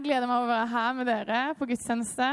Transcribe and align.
Jeg, 0.00 0.08
jeg 0.08 0.08
gleder 0.08 0.28
meg 0.30 0.42
å 0.42 0.48
være 0.48 0.68
her 0.70 0.92
med 0.96 1.08
dere 1.08 1.40
på 1.58 1.66
gudstjeneste. 1.68 2.28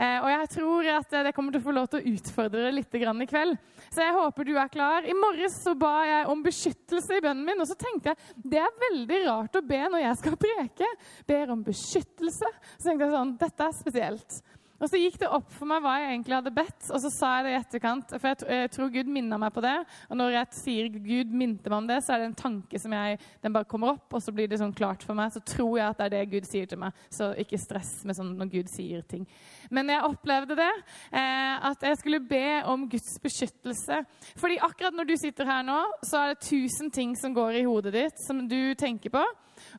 Eh, 0.00 0.18
og 0.22 0.28
jeg 0.30 0.50
tror 0.54 0.88
at 0.94 1.14
det 1.26 1.32
kommer 1.36 1.52
til 1.52 1.60
å 1.60 1.64
få 1.64 1.72
lov 1.74 1.88
til 1.90 2.00
å 2.00 2.12
utfordre 2.14 2.62
dere 2.62 2.76
litt 2.76 2.94
i 2.94 3.26
kveld. 3.28 3.58
Så 3.90 4.04
jeg 4.04 4.14
håper 4.14 4.46
du 4.46 4.52
er 4.54 4.70
klar. 4.70 5.04
I 5.04 5.16
morges 5.16 5.58
så 5.64 5.74
ba 5.74 6.06
jeg 6.06 6.28
om 6.30 6.44
beskyttelse 6.44 7.18
i 7.18 7.24
bønnen 7.24 7.44
min, 7.44 7.60
og 7.60 7.68
så 7.68 7.76
tenkte 7.76 8.12
jeg 8.12 8.46
det 8.54 8.62
er 8.62 8.78
veldig 8.86 9.20
rart 9.26 9.58
å 9.58 9.64
be 9.66 9.82
når 9.90 10.04
jeg 10.04 10.20
skal 10.22 10.38
preke. 10.46 10.92
Ber 11.26 11.52
om 11.56 11.66
beskyttelse. 11.66 12.54
Så 12.76 12.86
tenkte 12.86 13.08
jeg 13.08 13.16
sånn 13.16 13.36
Dette 13.42 13.66
er 13.66 13.76
spesielt. 13.76 14.40
Og 14.80 14.88
så 14.88 14.96
gikk 14.96 15.18
det 15.20 15.28
opp 15.28 15.50
for 15.52 15.68
meg 15.68 15.82
hva 15.84 15.98
jeg 16.00 16.14
egentlig 16.14 16.36
hadde 16.38 16.52
bedt, 16.56 16.86
og 16.88 17.02
så 17.02 17.10
sa 17.12 17.30
jeg 17.36 17.46
det 17.46 17.52
i 17.52 17.58
etterkant. 17.58 18.14
For 18.16 18.30
jeg, 18.30 18.46
jeg 18.48 18.70
tror 18.72 18.92
Gud 18.94 19.10
minna 19.12 19.36
meg 19.40 19.52
på 19.52 19.64
det. 19.64 19.74
Og 20.08 20.16
når 20.16 20.36
jeg 20.38 20.56
sier 20.56 20.88
Gud 20.94 21.34
minte 21.36 21.68
meg 21.68 21.82
om 21.82 21.90
det, 21.90 21.98
så 22.04 22.14
er 22.14 22.22
det 22.22 22.30
en 22.30 22.38
tanke 22.38 22.80
som 22.80 22.94
jeg, 22.96 23.18
den 23.44 23.56
bare 23.56 23.68
kommer 23.68 23.92
opp, 23.92 24.08
og 24.16 24.24
så 24.24 24.32
blir 24.32 24.48
det 24.48 24.60
sånn 24.62 24.72
klart 24.76 25.04
for 25.04 25.18
meg. 25.18 25.34
Så 25.34 25.44
tror 25.44 25.76
jeg 25.76 25.86
at 25.86 26.00
det 26.00 26.08
er 26.08 26.14
det 26.16 26.22
Gud 26.32 26.48
sier 26.48 26.70
til 26.70 26.80
meg. 26.80 27.04
Så 27.12 27.32
ikke 27.44 27.60
stress 27.60 27.92
med 28.08 28.16
sånn 28.16 28.32
når 28.40 28.52
Gud 28.56 28.72
sier 28.72 29.04
ting. 29.10 29.28
Men 29.70 29.90
jeg 29.92 30.06
opplevde 30.06 30.56
det, 30.58 30.70
eh, 31.12 31.68
at 31.70 31.82
jeg 31.86 31.98
skulle 32.00 32.20
be 32.20 32.62
om 32.68 32.88
Guds 32.90 33.18
beskyttelse. 33.22 34.02
Fordi 34.36 34.58
akkurat 34.62 34.96
når 34.96 35.10
du 35.10 35.14
sitter 35.20 35.46
her 35.46 35.62
nå, 35.66 35.78
så 36.06 36.24
er 36.24 36.34
det 36.34 36.48
tusen 36.48 36.90
ting 36.90 37.14
som 37.18 37.34
går 37.34 37.60
i 37.60 37.66
hodet 37.68 37.94
ditt, 37.94 38.26
som 38.26 38.42
du 38.48 38.74
tenker 38.74 39.14
på. 39.14 39.24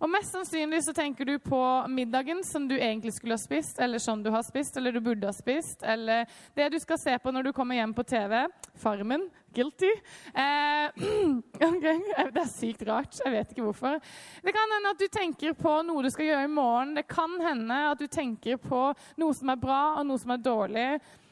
Og 0.01 0.09
Mest 0.11 0.33
sannsynlig 0.33 0.83
så 0.85 0.93
tenker 0.93 1.25
du 1.25 1.35
på 1.41 1.61
middagen 1.89 2.43
som 2.45 2.67
du 2.69 2.75
egentlig 2.77 3.13
skulle 3.15 3.37
ha 3.37 3.41
spist, 3.41 3.79
eller 3.81 3.99
som 3.99 4.23
du 4.23 4.29
har 4.31 4.45
spist, 4.47 4.77
eller 4.77 4.93
du 4.93 5.01
burde 5.03 5.27
ha 5.27 5.35
spist, 5.35 5.83
eller 5.83 6.25
det 6.55 6.71
du 6.71 6.79
skal 6.79 7.01
se 7.01 7.17
på 7.17 7.33
når 7.33 7.49
du 7.49 7.53
kommer 7.57 7.79
hjem 7.79 7.95
på 7.97 8.05
TV. 8.07 8.45
Farmen. 8.81 9.27
Guilty. 9.53 9.91
Eh, 10.33 11.03
okay. 11.69 11.99
Det 12.31 12.41
er 12.41 12.49
sykt 12.49 12.83
rart. 12.87 13.17
Jeg 13.19 13.33
vet 13.33 13.51
ikke 13.51 13.65
hvorfor. 13.65 13.97
Det 14.43 14.53
kan 14.55 14.75
hende 14.75 14.93
at 14.93 15.01
du 15.01 15.07
tenker 15.11 15.55
på 15.57 15.73
noe 15.87 16.05
du 16.05 16.09
skal 16.13 16.29
gjøre 16.29 16.47
i 16.47 16.53
morgen. 16.53 16.95
Det 16.97 17.05
kan 17.11 17.35
hende 17.43 17.79
at 17.91 17.99
du 17.99 18.07
tenker 18.11 18.59
på 18.61 18.83
noe 19.21 19.37
som 19.37 19.51
er 19.53 19.61
bra, 19.61 19.81
og 19.99 20.07
noe 20.07 20.21
som 20.21 20.33
er 20.35 20.43
dårlig. 20.45 20.87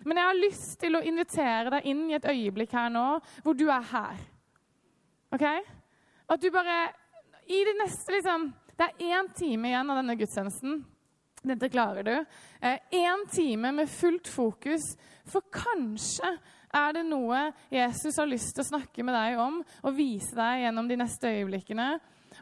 Men 0.06 0.20
jeg 0.20 0.30
har 0.30 0.44
lyst 0.44 0.78
til 0.82 0.96
å 0.96 1.04
invitere 1.06 1.74
deg 1.76 1.90
inn 1.92 2.06
i 2.10 2.18
et 2.20 2.30
øyeblikk 2.30 2.76
her 2.76 2.92
nå 2.94 3.08
hvor 3.44 3.58
du 3.58 3.68
er 3.68 3.90
her. 3.92 4.22
OK? 5.36 5.46
At 6.30 6.42
du 6.42 6.50
bare 6.54 6.80
i 7.50 7.64
det 7.66 7.76
neste 7.80 8.14
liksom, 8.14 8.52
Det 8.78 8.86
er 8.86 9.18
én 9.18 9.28
time 9.36 9.68
igjen 9.68 9.90
av 9.92 9.98
denne 10.00 10.16
gudstjenesten. 10.16 10.78
Dette 11.44 11.68
klarer 11.72 12.04
du. 12.04 12.14
Én 12.64 12.78
eh, 12.96 13.26
time 13.32 13.74
med 13.76 13.90
fullt 13.92 14.28
fokus. 14.32 14.94
For 15.28 15.44
kanskje 15.52 16.32
er 16.76 16.94
det 16.98 17.06
noe 17.08 17.50
Jesus 17.74 18.18
har 18.20 18.30
lyst 18.30 18.54
til 18.56 18.66
å 18.66 18.70
snakke 18.70 19.06
med 19.06 19.16
deg 19.18 19.42
om 19.42 19.60
og 19.60 19.96
vise 19.98 20.36
deg 20.38 20.66
gjennom 20.66 20.90
de 20.90 20.98
neste 21.00 21.32
øyeblikkene. 21.40 21.90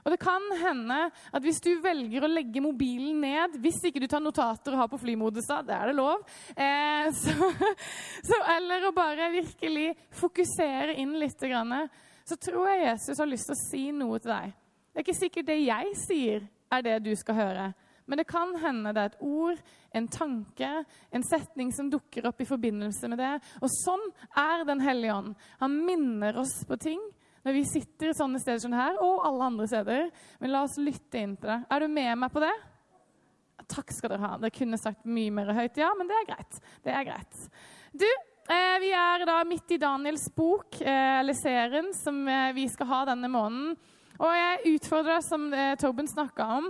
Og 0.04 0.14
det 0.14 0.20
kan 0.22 0.44
hende 0.60 0.98
at 1.08 1.44
hvis 1.44 1.62
du 1.64 1.72
velger 1.84 2.24
å 2.24 2.30
legge 2.32 2.64
mobilen 2.64 3.22
ned, 3.24 3.58
hvis 3.64 3.80
ikke 3.88 4.02
du 4.04 4.08
tar 4.12 4.24
notater 4.24 4.76
og 4.76 4.84
har 4.84 4.92
på 4.92 5.00
flymodus, 5.02 5.48
da, 5.50 5.62
det 5.66 5.76
er 5.78 5.92
det 5.92 5.98
lov, 5.98 6.24
eh, 6.56 7.10
så, 7.22 7.50
så, 8.28 8.42
eller 8.58 8.88
å 8.88 8.94
bare 8.96 9.32
virkelig 9.34 9.90
fokusere 10.20 10.98
inn 11.02 11.16
litt, 11.20 11.40
så 12.28 12.36
tror 12.36 12.70
jeg 12.72 12.86
Jesus 12.86 13.20
har 13.24 13.32
lyst 13.32 13.50
til 13.50 13.56
å 13.56 13.64
si 13.64 13.84
noe 13.96 14.22
til 14.22 14.34
deg. 14.34 14.56
Det 14.92 15.02
er 15.02 15.06
ikke 15.06 15.20
sikkert 15.22 15.52
det 15.52 15.60
jeg 15.62 15.92
sier, 16.00 16.48
er 16.74 16.84
det 16.84 16.98
du 17.06 17.14
skal 17.16 17.38
høre. 17.38 17.68
Men 18.08 18.22
det 18.22 18.28
kan 18.30 18.56
hende 18.62 18.94
det 18.96 19.04
er 19.04 19.12
et 19.12 19.22
ord, 19.28 19.60
en 19.96 20.08
tanke, 20.12 20.70
en 21.12 21.26
setning 21.28 21.74
som 21.76 21.92
dukker 21.92 22.28
opp 22.30 22.42
i 22.42 22.48
forbindelse 22.48 23.10
med 23.12 23.20
det. 23.20 23.34
Og 23.62 23.72
sånn 23.84 24.04
er 24.32 24.64
Den 24.68 24.84
hellige 24.84 25.16
ånd. 25.16 25.36
Han 25.60 25.76
minner 25.86 26.40
oss 26.40 26.56
på 26.68 26.80
ting 26.82 27.02
når 27.48 27.56
vi 27.56 27.68
sitter 27.70 28.16
sånne 28.16 28.42
steder 28.44 28.60
som 28.60 28.74
her, 28.76 28.98
og 29.00 29.24
alle 29.28 29.46
andre 29.52 29.68
steder. 29.72 30.10
Men 30.42 30.52
la 30.52 30.66
oss 30.66 30.80
lytte 30.82 31.22
inn 31.22 31.38
til 31.40 31.48
det. 31.54 31.62
Er 31.72 31.84
du 31.84 31.88
med 31.92 32.18
meg 32.20 32.34
på 32.34 32.44
det? 32.44 32.56
Takk 33.72 33.94
skal 33.96 34.12
dere 34.14 34.24
ha. 34.24 34.32
Dere 34.42 34.56
kunne 34.56 34.80
sagt 34.80 35.08
mye 35.08 35.32
mer 35.34 35.54
høyt, 35.56 35.80
ja, 35.80 35.94
men 35.96 36.10
det 36.10 36.18
er 36.18 36.28
greit. 36.32 36.60
Det 36.84 36.92
er 36.92 37.06
greit. 37.08 37.40
Du, 37.96 38.08
eh, 38.52 38.76
vi 38.84 38.92
er 38.96 39.24
da 39.28 39.38
midt 39.48 39.72
i 39.76 39.80
Daniels 39.80 40.28
bok, 40.36 40.82
eh, 40.82 41.20
eller 41.22 41.38
serien, 41.40 41.94
som 41.96 42.20
eh, 42.28 42.52
vi 42.56 42.68
skal 42.72 42.92
ha 42.92 43.02
denne 43.14 43.32
måneden. 43.32 43.78
Og 44.18 44.34
jeg 44.34 44.76
utfordrer, 44.76 45.18
deg, 45.18 45.26
som 45.28 45.48
eh, 45.54 45.76
Tobin 45.80 46.08
snakka 46.10 46.50
om, 46.58 46.70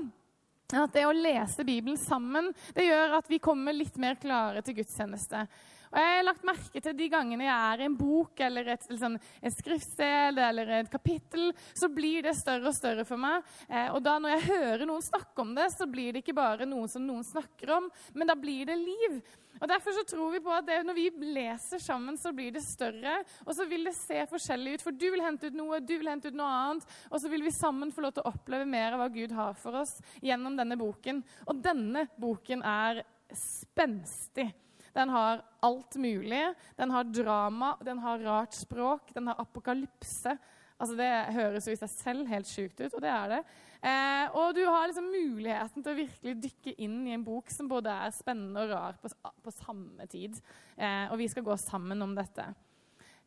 at 0.75 0.91
det 0.91 1.05
å 1.07 1.15
lese 1.15 1.63
Bibelen 1.63 1.95
sammen 1.99 2.49
det 2.75 2.89
gjør 2.89 3.13
at 3.21 3.29
vi 3.31 3.39
kommer 3.39 3.75
litt 3.75 3.95
mer 4.01 4.17
klare 4.19 4.59
til 4.65 4.75
gudstjeneste. 4.81 5.45
Og 5.91 5.99
jeg 6.01 6.17
har 6.17 6.25
lagt 6.27 6.47
merke 6.47 6.81
til 6.83 6.97
De 6.97 7.07
gangene 7.11 7.47
jeg 7.47 7.71
er 7.71 7.81
i 7.81 7.87
en 7.87 7.97
bok 7.97 8.43
eller 8.43 8.73
et, 8.73 8.85
liksom, 8.91 9.17
et 9.41 9.55
skriftsted 9.55 10.39
eller 10.47 10.73
et 10.81 10.91
kapittel, 10.91 11.51
så 11.77 11.89
blir 11.91 12.27
det 12.27 12.35
større 12.39 12.71
og 12.71 12.77
større 12.77 13.07
for 13.07 13.21
meg. 13.21 13.45
Eh, 13.69 13.89
og 13.93 14.01
da 14.05 14.17
når 14.19 14.35
jeg 14.35 14.47
hører 14.51 14.85
noen 14.89 15.05
snakke 15.05 15.43
om 15.43 15.55
det, 15.57 15.69
så 15.75 15.87
blir 15.89 16.13
det 16.13 16.23
ikke 16.23 16.37
bare 16.37 16.67
noe 16.69 16.87
som 16.91 17.05
noen 17.07 17.25
snakker 17.27 17.75
om, 17.77 17.91
men 18.13 18.29
da 18.29 18.35
blir 18.39 18.67
det 18.67 18.79
liv. 18.81 19.21
Og 19.57 19.65
Derfor 19.69 19.95
så 19.95 20.03
tror 20.05 20.31
vi 20.35 20.41
på 20.43 20.53
at 20.53 20.67
det, 20.67 20.81
når 20.85 20.97
vi 20.97 21.07
leser 21.33 21.81
sammen, 21.81 22.17
så 22.19 22.29
blir 22.35 22.53
det 22.53 22.61
større. 22.65 23.15
Og 23.45 23.55
så 23.57 23.65
vil 23.69 23.87
det 23.87 23.95
se 23.97 24.19
forskjellig 24.29 24.75
ut, 24.77 24.85
for 24.85 24.93
du 24.93 25.07
vil 25.13 25.23
hente 25.25 25.49
ut 25.49 25.57
noe, 25.57 25.81
du 25.81 25.95
vil 25.95 26.11
hente 26.11 26.29
ut 26.29 26.37
noe 26.37 26.51
annet. 26.59 26.85
Og 27.09 27.21
så 27.21 27.31
vil 27.31 27.45
vi 27.45 27.55
sammen 27.55 27.93
få 27.93 28.05
lov 28.05 28.13
til 28.17 28.25
å 28.25 28.35
oppleve 28.35 28.69
mer 28.69 28.93
av 28.93 29.01
hva 29.01 29.09
Gud 29.13 29.33
har 29.37 29.57
for 29.57 29.81
oss 29.81 29.97
gjennom 30.21 30.59
denne 30.59 30.77
boken. 30.77 31.23
Og 31.49 31.65
denne 31.65 32.05
boken 32.21 32.61
er 32.67 33.01
spenstig. 33.33 34.51
Den 34.97 35.13
har 35.13 35.43
alt 35.61 35.95
mulig. 36.01 36.43
Den 36.75 36.93
har 36.93 37.09
drama, 37.09 37.75
den 37.85 38.01
har 38.01 38.23
rart 38.25 38.57
språk, 38.57 39.13
den 39.13 39.29
har 39.29 39.41
apokalypse. 39.41 40.33
Altså 40.77 40.97
Det 40.97 41.09
høres 41.33 41.67
jo 41.67 41.73
i 41.73 41.79
seg 41.79 41.89
selv 41.93 42.29
helt 42.29 42.49
sjukt 42.49 42.81
ut, 42.81 42.93
og 42.93 43.01
det 43.01 43.09
er 43.13 43.31
det. 43.35 43.41
Eh, 43.77 44.35
og 44.37 44.55
du 44.57 44.63
har 44.65 44.87
liksom 44.89 45.09
muligheten 45.09 45.85
til 45.85 45.93
å 45.93 45.97
virkelig 45.97 46.35
dykke 46.43 46.73
inn 46.85 46.99
i 47.07 47.13
en 47.15 47.25
bok 47.25 47.49
som 47.53 47.69
både 47.69 47.93
er 47.93 48.13
spennende 48.13 48.65
og 48.65 48.73
rar 48.73 48.97
på, 49.01 49.11
på 49.45 49.53
samme 49.53 50.07
tid. 50.09 50.37
Eh, 50.75 51.05
og 51.11 51.17
vi 51.21 51.29
skal 51.29 51.45
gå 51.45 51.57
sammen 51.61 52.01
om 52.05 52.13
dette. 52.17 52.45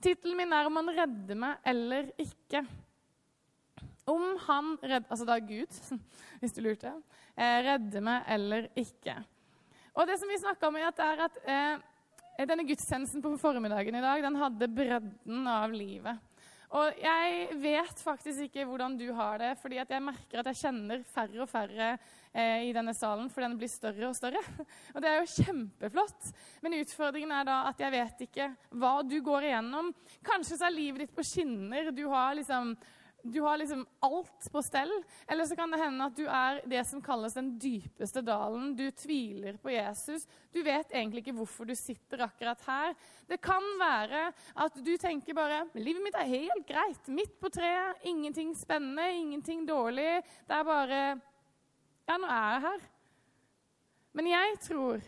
Tittelen 0.00 0.38
min 0.38 0.52
er 0.56 0.66
'Om 0.66 0.76
han 0.80 0.94
redder 0.96 1.36
meg 1.36 1.58
eller 1.64 2.10
ikke'. 2.18 2.66
Om 4.08 4.38
han 4.46 4.78
redder 4.82 5.10
Altså 5.10 5.26
da 5.26 5.38
Gud, 5.38 5.70
hvis 6.40 6.54
du 6.54 6.62
lurte. 6.62 6.94
Eh, 7.36 7.58
redder 7.66 8.00
meg 8.00 8.24
eller 8.26 8.68
ikke. 8.74 9.20
Og 9.96 10.06
det 10.06 10.18
som 10.20 10.30
vi 10.30 10.38
snakka 10.38 10.68
om, 10.68 10.76
er 10.78 11.24
at, 11.26 11.38
eh, 11.44 12.44
denne 12.46 12.64
gudstjenesten 12.64 13.22
på 13.22 13.36
formiddagen 13.38 13.94
i 13.94 14.00
dag 14.04 14.22
den 14.22 14.36
hadde 14.36 14.68
bredden 14.68 15.46
av 15.50 15.72
livet. 15.72 16.18
Og 16.70 17.00
jeg 17.02 17.56
vet 17.58 17.98
faktisk 17.98 18.44
ikke 18.44 18.64
hvordan 18.68 18.94
du 18.94 19.08
har 19.16 19.40
det, 19.42 19.50
fordi 19.58 19.80
jeg 19.80 20.02
merker 20.06 20.38
at 20.38 20.50
jeg 20.52 20.60
kjenner 20.60 21.02
færre 21.02 21.40
og 21.42 21.48
færre 21.50 21.88
eh, 22.30 22.68
i 22.68 22.74
denne 22.76 22.94
salen, 22.94 23.26
for 23.32 23.42
den 23.42 23.56
blir 23.58 23.70
større 23.70 24.06
og 24.06 24.14
større. 24.14 24.38
Og 24.94 25.02
det 25.02 25.10
er 25.10 25.18
jo 25.18 25.42
kjempeflott. 25.42 26.30
Men 26.62 26.78
utfordringen 26.78 27.34
er 27.34 27.48
da 27.48 27.56
at 27.72 27.82
jeg 27.82 27.94
vet 27.96 28.22
ikke 28.28 28.46
hva 28.78 28.92
du 29.02 29.18
går 29.18 29.48
igjennom. 29.48 29.90
Kanskje 30.22 30.60
så 30.60 30.68
er 30.68 30.76
livet 30.76 31.04
ditt 31.04 31.16
på 31.16 31.26
skinner. 31.26 31.90
Du 31.90 32.04
har 32.12 32.38
liksom 32.38 32.76
du 33.22 33.40
har 33.44 33.58
liksom 33.60 33.86
alt 34.00 34.46
på 34.52 34.62
stell. 34.62 34.92
Eller 35.26 35.46
så 35.46 35.56
kan 35.56 35.70
det 35.70 35.80
hende 35.80 36.06
at 36.06 36.16
du 36.16 36.24
er 36.26 36.60
det 36.68 36.82
som 36.88 37.02
kalles 37.04 37.36
den 37.36 37.52
dypeste 37.60 38.22
dalen. 38.24 38.72
Du 38.76 38.86
tviler 38.90 39.58
på 39.60 39.72
Jesus. 39.74 40.26
Du 40.52 40.62
vet 40.66 40.92
egentlig 40.92 41.24
ikke 41.24 41.36
hvorfor 41.38 41.68
du 41.68 41.74
sitter 41.78 42.24
akkurat 42.26 42.64
her. 42.66 42.94
Det 43.28 43.40
kan 43.42 43.64
være 43.80 44.26
at 44.64 44.80
du 44.84 44.92
tenker 45.00 45.36
bare 45.36 45.64
livet 45.78 46.04
mitt 46.04 46.18
er 46.18 46.30
helt 46.30 46.66
greit. 46.68 47.10
Midt 47.12 47.36
på 47.40 47.52
treet. 47.52 48.00
Ingenting 48.08 48.54
spennende, 48.58 49.10
ingenting 49.12 49.66
dårlig. 49.68 50.20
Det 50.48 50.56
er 50.56 50.70
bare 50.70 51.02
Ja, 52.08 52.16
nå 52.18 52.26
er 52.26 52.54
jeg 52.56 52.62
her. 52.64 52.86
Men 54.18 54.26
jeg 54.26 54.54
tror 54.64 55.04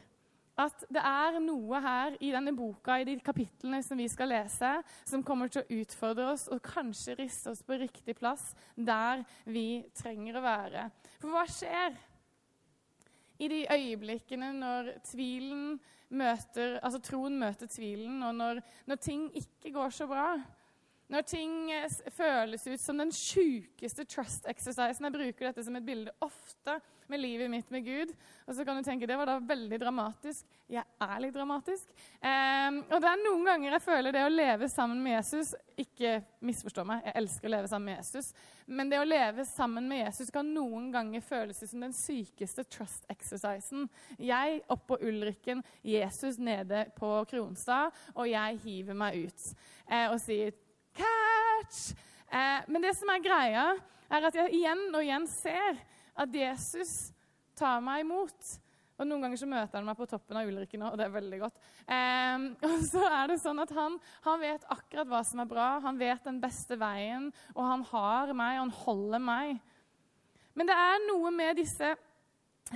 at 0.60 0.84
det 0.93 1.00
er 1.00 1.38
noe 1.40 1.81
her 1.81 2.16
i 2.20 2.31
denne 2.34 2.52
boka, 2.56 2.99
i 3.00 3.06
de 3.08 3.16
kapitlene 3.25 3.81
som 3.84 3.99
vi 3.99 4.08
skal 4.12 4.32
lese, 4.34 4.72
som 5.08 5.25
kommer 5.25 5.49
til 5.49 5.62
å 5.62 5.81
utfordre 5.81 6.28
oss 6.34 6.49
og 6.52 6.62
kanskje 6.66 7.16
riste 7.22 7.52
oss 7.54 7.62
på 7.64 7.78
riktig 7.81 8.19
plass 8.19 8.50
der 8.76 9.25
vi 9.49 9.84
trenger 9.96 10.38
å 10.38 10.44
være. 10.44 10.87
For 11.22 11.32
hva 11.32 11.46
skjer 11.49 11.96
i 13.43 13.49
de 13.50 13.62
øyeblikkene 13.72 14.52
når 14.54 14.93
møter, 16.12 16.76
altså 16.84 17.00
troen 17.02 17.38
møter 17.40 17.70
tvilen, 17.70 18.20
og 18.22 18.34
når, 18.37 18.60
når 18.87 19.00
ting 19.02 19.28
ikke 19.38 19.72
går 19.75 19.94
så 19.96 20.06
bra? 20.10 20.34
Når 21.12 21.26
ting 21.28 21.56
eh, 21.74 21.92
føles 22.16 22.64
ut 22.66 22.80
som 22.80 23.00
den 23.02 23.12
sjukeste 23.12 24.06
trust 24.08 24.48
exercisen 24.48 25.08
Jeg 25.08 25.14
bruker 25.14 25.50
dette 25.50 25.64
som 25.66 25.76
et 25.76 25.84
bilde 25.84 26.14
ofte 26.24 26.78
med 27.12 27.20
livet 27.20 27.50
mitt 27.52 27.68
med 27.70 27.84
Gud. 27.84 28.14
Og 28.46 28.56
så 28.56 28.64
kan 28.64 28.78
du 28.78 28.86
tenke 28.86 29.06
det 29.08 29.18
var 29.20 29.28
da 29.28 29.36
veldig 29.44 29.78
dramatisk. 29.82 30.46
Jeg 30.72 30.84
er 31.04 31.18
litt 31.20 31.34
dramatisk. 31.36 31.90
Um, 32.22 32.78
og 32.88 33.02
det 33.02 33.10
er 33.10 33.20
noen 33.26 33.44
ganger 33.44 33.76
jeg 33.76 33.84
føler 33.84 34.16
det 34.16 34.22
å 34.24 34.32
leve 34.32 34.68
sammen 34.72 35.02
med 35.04 35.18
Jesus 35.18 35.52
Ikke 35.76 36.14
misforstå 36.44 36.84
meg, 36.88 37.02
jeg 37.04 37.16
elsker 37.20 37.48
å 37.48 37.52
leve 37.52 37.68
sammen 37.68 37.90
med 37.90 38.00
Jesus. 38.00 38.32
Men 38.66 38.88
det 38.88 39.02
å 39.02 39.08
leve 39.08 39.44
sammen 39.48 39.88
med 39.90 40.04
Jesus 40.06 40.32
kan 40.32 40.48
noen 40.54 40.88
ganger 40.94 41.24
føles 41.26 41.60
ut 41.60 41.72
som 41.74 41.84
den 41.84 41.96
sykeste 41.96 42.64
trust 42.72 43.04
exercisen. 43.12 43.88
Jeg 44.16 44.62
oppå 44.72 45.00
Ulrikken, 45.02 45.60
Jesus 45.84 46.38
nede 46.40 46.86
på 46.96 47.10
Kronstad, 47.28 47.92
og 48.14 48.30
jeg 48.30 48.60
hiver 48.64 48.96
meg 48.96 49.26
ut 49.26 49.48
eh, 49.88 50.06
og 50.08 50.20
sier 50.22 50.54
catch! 50.96 51.92
Eh, 52.32 52.60
men 52.68 52.84
det 52.84 52.94
som 52.98 53.10
er 53.12 53.24
greia, 53.24 53.64
er 54.12 54.28
at 54.28 54.36
jeg 54.36 54.58
igjen 54.58 54.84
og 54.90 55.00
igjen 55.02 55.26
ser 55.30 55.80
at 56.18 56.36
Jesus 56.36 57.12
tar 57.58 57.80
meg 57.84 58.04
imot. 58.04 58.52
Og 59.00 59.08
Noen 59.08 59.24
ganger 59.24 59.40
så 59.40 59.48
møter 59.48 59.80
han 59.80 59.88
meg 59.88 59.98
på 59.98 60.06
toppen 60.06 60.38
av 60.38 60.46
Ulrikken, 60.46 60.84
og 60.86 60.94
det 61.00 61.06
er 61.08 61.14
veldig 61.16 61.40
godt. 61.42 61.58
Eh, 61.86 62.46
og 62.68 62.86
så 62.86 63.02
er 63.08 63.32
det 63.32 63.40
sånn 63.42 63.62
at 63.64 63.72
han, 63.76 63.98
han, 64.26 64.40
vet 64.42 64.68
akkurat 64.70 65.10
hva 65.10 65.22
som 65.26 65.42
er 65.42 65.50
bra, 65.50 65.68
han 65.82 66.00
vet 66.00 66.28
den 66.28 66.40
beste 66.42 66.78
veien, 66.80 67.30
og 67.56 67.66
han 67.66 67.84
har 67.90 68.32
meg, 68.36 68.58
og 68.58 68.64
han 68.66 68.74
holder 68.84 69.24
meg. 69.26 69.60
Men 70.52 70.68
det 70.68 70.76
er 70.76 71.04
noe 71.08 71.32
med 71.34 71.58
disse 71.62 71.94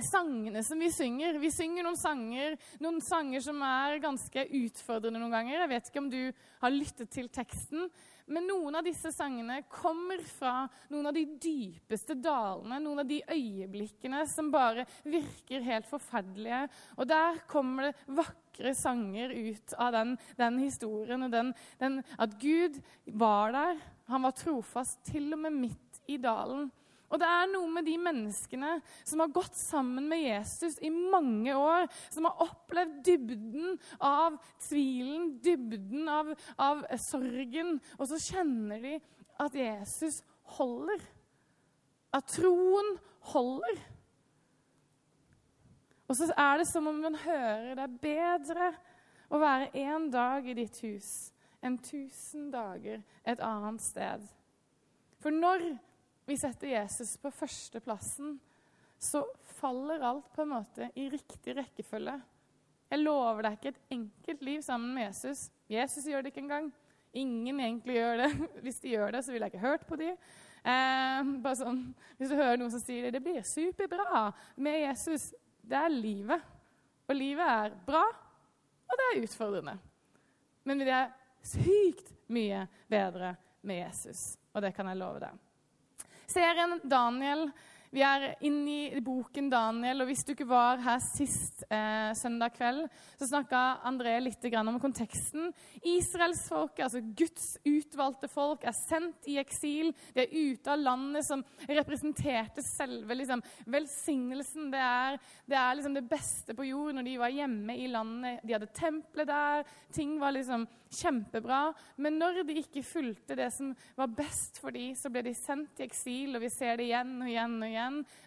sangene 0.05 0.63
som 0.65 0.79
vi 0.79 0.89
synger. 0.93 1.39
Vi 1.41 1.51
synger 1.53 1.85
noen 1.85 1.97
sanger, 1.99 2.57
noen 2.83 2.99
sanger 3.03 3.43
som 3.43 3.61
er 3.65 4.01
ganske 4.03 4.45
utfordrende 4.59 5.21
noen 5.21 5.33
ganger. 5.33 5.63
Jeg 5.63 5.71
vet 5.73 5.89
ikke 5.89 6.03
om 6.03 6.11
du 6.11 6.21
har 6.61 6.73
lyttet 6.73 7.11
til 7.13 7.29
teksten, 7.33 7.87
men 8.27 8.47
noen 8.49 8.75
av 8.75 8.83
disse 8.83 9.11
sangene 9.15 9.61
kommer 9.71 10.19
fra 10.27 10.65
noen 10.91 11.07
av 11.07 11.15
de 11.15 11.23
dypeste 11.39 12.17
dalene, 12.19 12.81
noen 12.83 13.03
av 13.03 13.07
de 13.07 13.21
øyeblikkene 13.23 14.25
som 14.27 14.49
bare 14.51 14.83
virker 15.07 15.63
helt 15.63 15.87
forferdelige. 15.87 16.65
Og 16.97 17.07
der 17.07 17.39
kommer 17.47 17.87
det 17.87 18.17
vakre 18.19 18.73
sanger 18.75 19.31
ut 19.31 19.77
av 19.79 19.93
den, 19.95 20.17
den 20.39 20.59
historien, 20.59 21.23
og 21.23 21.31
den, 21.31 21.53
den, 21.79 22.01
at 22.19 22.35
Gud 22.41 22.81
var 23.15 23.55
der. 23.55 23.79
Han 24.11 24.27
var 24.27 24.35
trofast 24.35 24.99
til 25.07 25.31
og 25.35 25.45
med 25.45 25.55
midt 25.55 26.03
i 26.11 26.19
dalen. 26.19 26.67
Og 27.07 27.21
det 27.21 27.27
er 27.27 27.47
noe 27.53 27.69
med 27.71 27.85
de 27.87 27.95
menneskene 28.03 28.73
som 29.07 29.21
har 29.23 29.31
gått 29.35 29.55
sammen 29.55 30.09
med 30.11 30.25
Jesus 30.25 30.75
i 30.83 30.91
mange 30.91 31.53
år, 31.55 31.87
som 32.11 32.27
har 32.27 32.41
opplevd 32.43 32.97
dybden 33.07 33.77
av 34.03 34.35
tvilen, 34.65 35.29
dybden 35.43 36.09
av, 36.11 36.33
av 36.59 36.83
sorgen, 36.99 37.77
og 37.95 38.09
så 38.11 38.19
kjenner 38.19 38.83
de 38.83 38.97
at 39.39 39.55
Jesus 39.55 40.19
holder. 40.57 40.99
At 42.15 42.27
troen 42.31 42.97
holder. 43.31 43.79
Og 46.07 46.15
så 46.15 46.27
er 46.35 46.59
det 46.59 46.67
som 46.69 46.87
om 46.87 47.01
man 47.03 47.17
hører 47.19 47.73
det 47.75 47.83
er 47.83 47.97
bedre 48.03 48.69
å 49.27 49.39
være 49.41 49.71
én 49.75 50.07
dag 50.11 50.45
i 50.47 50.55
ditt 50.55 50.79
hus 50.83 51.09
enn 51.65 51.75
tusen 51.83 52.47
dager 52.53 53.01
et 53.27 53.41
annet 53.43 53.83
sted. 53.83 54.23
For 55.19 55.33
når 55.33 55.65
vi 56.27 56.37
setter 56.37 56.73
Jesus 56.73 57.15
på 57.21 57.31
førsteplassen, 57.31 58.37
så 58.99 59.21
faller 59.59 60.03
alt 60.03 60.27
på 60.35 60.43
en 60.43 60.51
måte 60.55 60.89
i 60.97 61.07
riktig 61.09 61.55
rekkefølge. 61.57 62.17
Jeg 62.87 63.03
lover 63.03 63.45
deg 63.45 63.57
ikke 63.57 63.71
et 63.73 63.95
enkelt 63.95 64.43
liv 64.47 64.59
sammen 64.65 64.93
med 64.95 65.09
Jesus. 65.09 65.47
Jesus 65.71 66.07
gjør 66.07 66.23
det 66.23 66.31
ikke 66.31 66.43
engang. 66.45 66.69
Ingen 67.17 67.59
egentlig 67.59 67.97
gjør 67.97 68.21
det. 68.23 68.29
Hvis 68.65 68.79
de 68.83 68.93
gjør 68.95 69.15
det, 69.15 69.23
så 69.25 69.33
ville 69.33 69.47
jeg 69.47 69.55
ikke 69.55 69.65
hørt 69.67 69.87
på 69.87 69.99
dem. 69.99 70.19
Eh, 70.67 71.31
bare 71.43 71.55
sånn, 71.55 71.81
hvis 72.19 72.31
du 72.31 72.35
hører 72.35 72.57
noen 72.59 72.71
som 72.73 72.81
sier 72.83 73.05
det, 73.07 73.13
det 73.15 73.23
blir 73.23 73.43
superbra 73.47 74.25
med 74.59 74.81
Jesus. 74.81 75.29
Det 75.63 75.77
er 75.79 75.93
livet. 75.93 76.43
Og 77.07 77.15
livet 77.15 77.47
er 77.47 77.75
bra, 77.87 78.03
og 78.03 78.99
det 78.99 79.05
er 79.07 79.21
utfordrende. 79.23 79.77
Men 80.67 80.83
det 80.83 80.91
er 80.91 81.13
sykt 81.47 82.11
mye 82.35 82.65
bedre 82.91 83.37
med 83.63 83.85
Jesus, 83.85 84.33
og 84.51 84.65
det 84.65 84.73
kan 84.75 84.89
jeg 84.91 84.99
love 84.99 85.21
deg. 85.23 85.46
Serien 86.27 86.81
Daniel 86.83 87.53
vi 87.93 88.03
er 88.03 88.33
inne 88.45 88.75
i 88.97 89.01
boken 89.03 89.47
Daniel, 89.51 90.03
og 90.03 90.09
hvis 90.09 90.25
du 90.27 90.33
ikke 90.33 90.47
var 90.49 90.81
her 90.83 90.99
sist 91.03 91.63
eh, 91.71 92.11
søndag 92.19 92.55
kveld, 92.57 92.83
så 93.19 93.29
snakka 93.29 93.61
André 93.87 94.17
litt 94.21 94.43
om 94.59 94.79
konteksten. 94.81 95.51
Israelsfolket, 95.81 96.83
altså 96.85 97.01
Guds 97.17 97.47
utvalgte 97.67 98.29
folk, 98.31 98.65
er 98.67 98.75
sendt 98.75 99.27
i 99.31 99.37
eksil. 99.39 99.93
De 100.15 100.25
er 100.25 100.35
ute 100.35 100.73
av 100.73 100.81
landet 100.81 101.27
som 101.27 101.43
representerte 101.67 102.63
selve 102.65 103.15
liksom, 103.15 103.43
velsignelsen. 103.71 104.69
Det 104.73 104.83
er, 104.83 105.19
det 105.47 105.59
er 105.61 105.79
liksom 105.79 105.95
det 105.95 106.05
beste 106.09 106.57
på 106.57 106.67
jord 106.67 106.97
når 106.97 107.07
de 107.07 107.15
var 107.21 107.33
hjemme 107.33 107.77
i 107.77 107.87
landet. 107.91 108.43
De 108.43 108.57
hadde 108.57 108.71
tempelet 108.75 109.31
der. 109.31 109.65
Ting 109.95 110.17
var 110.19 110.35
liksom 110.35 110.67
kjempebra. 110.91 111.71
Men 112.03 112.19
når 112.19 112.43
de 112.47 112.59
ikke 112.61 112.85
fulgte 112.85 113.37
det 113.39 113.49
som 113.55 113.71
var 113.97 114.11
best 114.17 114.59
for 114.61 114.75
dem, 114.75 114.93
så 114.97 115.11
ble 115.13 115.23
de 115.27 115.35
sendt 115.37 115.79
i 115.79 115.87
eksil, 115.87 116.35
og 116.35 116.43
vi 116.43 116.51
ser 116.53 116.79
det 116.79 116.89
igjen 116.89 117.15
og 117.21 117.31
igjen 117.31 117.57
og 117.61 117.67
igjen. 117.69 117.76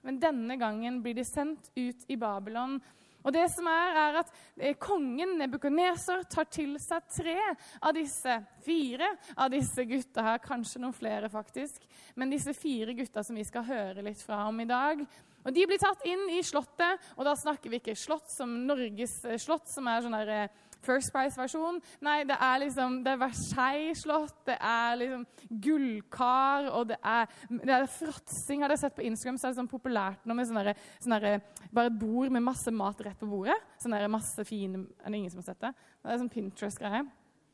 Men 0.06 0.22
denne 0.22 0.56
gangen 0.60 1.02
blir 1.04 1.18
de 1.18 1.26
sendt 1.26 1.70
ut 1.76 2.08
i 2.08 2.18
Babylon. 2.20 2.78
Og 3.20 3.34
det 3.34 3.46
som 3.52 3.66
er, 3.68 3.98
er 4.00 4.18
at 4.22 4.30
eh, 4.56 4.76
Kongen 4.80 5.36
Nebukadneser 5.40 6.22
tar 6.32 6.48
til 6.52 6.76
seg 6.80 7.08
tre 7.12 7.36
av 7.82 7.92
disse 7.96 8.36
fire 8.64 9.10
av 9.36 9.50
disse 9.52 9.84
gutta 9.88 10.24
her, 10.24 10.40
kanskje 10.44 10.80
noen 10.80 10.96
flere 10.96 11.28
faktisk, 11.32 11.84
men 12.16 12.32
disse 12.32 12.54
fire 12.56 12.94
gutta 12.96 13.24
som 13.26 13.36
vi 13.36 13.44
skal 13.44 13.66
høre 13.68 14.04
litt 14.06 14.22
fra 14.24 14.46
om 14.48 14.62
i 14.62 14.68
dag. 14.68 15.04
Og 15.40 15.54
De 15.56 15.66
blir 15.68 15.80
tatt 15.80 16.04
inn 16.08 16.26
i 16.32 16.42
Slottet, 16.44 17.00
og 17.16 17.24
da 17.28 17.36
snakker 17.36 17.72
vi 17.72 17.80
ikke 17.80 17.96
slott 17.96 18.28
som 18.32 18.52
Norges 18.66 19.20
eh, 19.24 19.40
slott, 19.40 19.68
som 19.72 19.88
er 19.88 20.04
sånn 20.04 20.16
der, 20.16 20.34
eh, 20.36 20.66
First 20.84 21.12
Price-versjon. 21.14 21.80
Nei, 22.04 22.22
det 22.28 22.36
er 22.40 22.62
liksom 22.62 23.00
det 23.04 23.12
er 23.12 23.20
Versailles-slott, 23.20 24.36
det 24.48 24.56
er 24.56 24.98
liksom 25.00 25.24
gullkar, 25.66 26.70
og 26.72 26.90
det 26.92 26.98
er, 27.04 27.30
det 27.52 27.74
er 27.76 27.86
fråtsing. 27.92 28.64
Har 28.64 28.72
dere 28.72 28.80
sett 28.80 28.96
på 28.96 29.04
Instagram 29.06 29.38
så 29.40 29.48
er 29.48 29.54
det 29.54 29.60
sånn 29.60 29.70
populært 29.70 30.26
nå 30.28 30.36
med 30.36 30.48
sånne, 30.48 30.74
sånne, 30.98 31.36
bare 31.70 31.92
et 31.92 32.00
bord 32.00 32.32
med 32.32 32.46
masse 32.46 32.72
mat 32.74 33.00
rett 33.04 33.20
på 33.20 33.28
bordet? 33.30 33.58
Sånn 33.80 33.96
masse 34.10 34.44
fine 34.48 34.86
Er 35.04 35.10
det 35.10 35.18
ingen 35.18 35.32
som 35.32 35.42
har 35.42 35.50
sett 35.52 35.64
det? 35.64 35.72
Det 36.00 36.12
er 36.12 36.22
sånn 36.22 36.32
Pinterest-greie. 36.32 37.04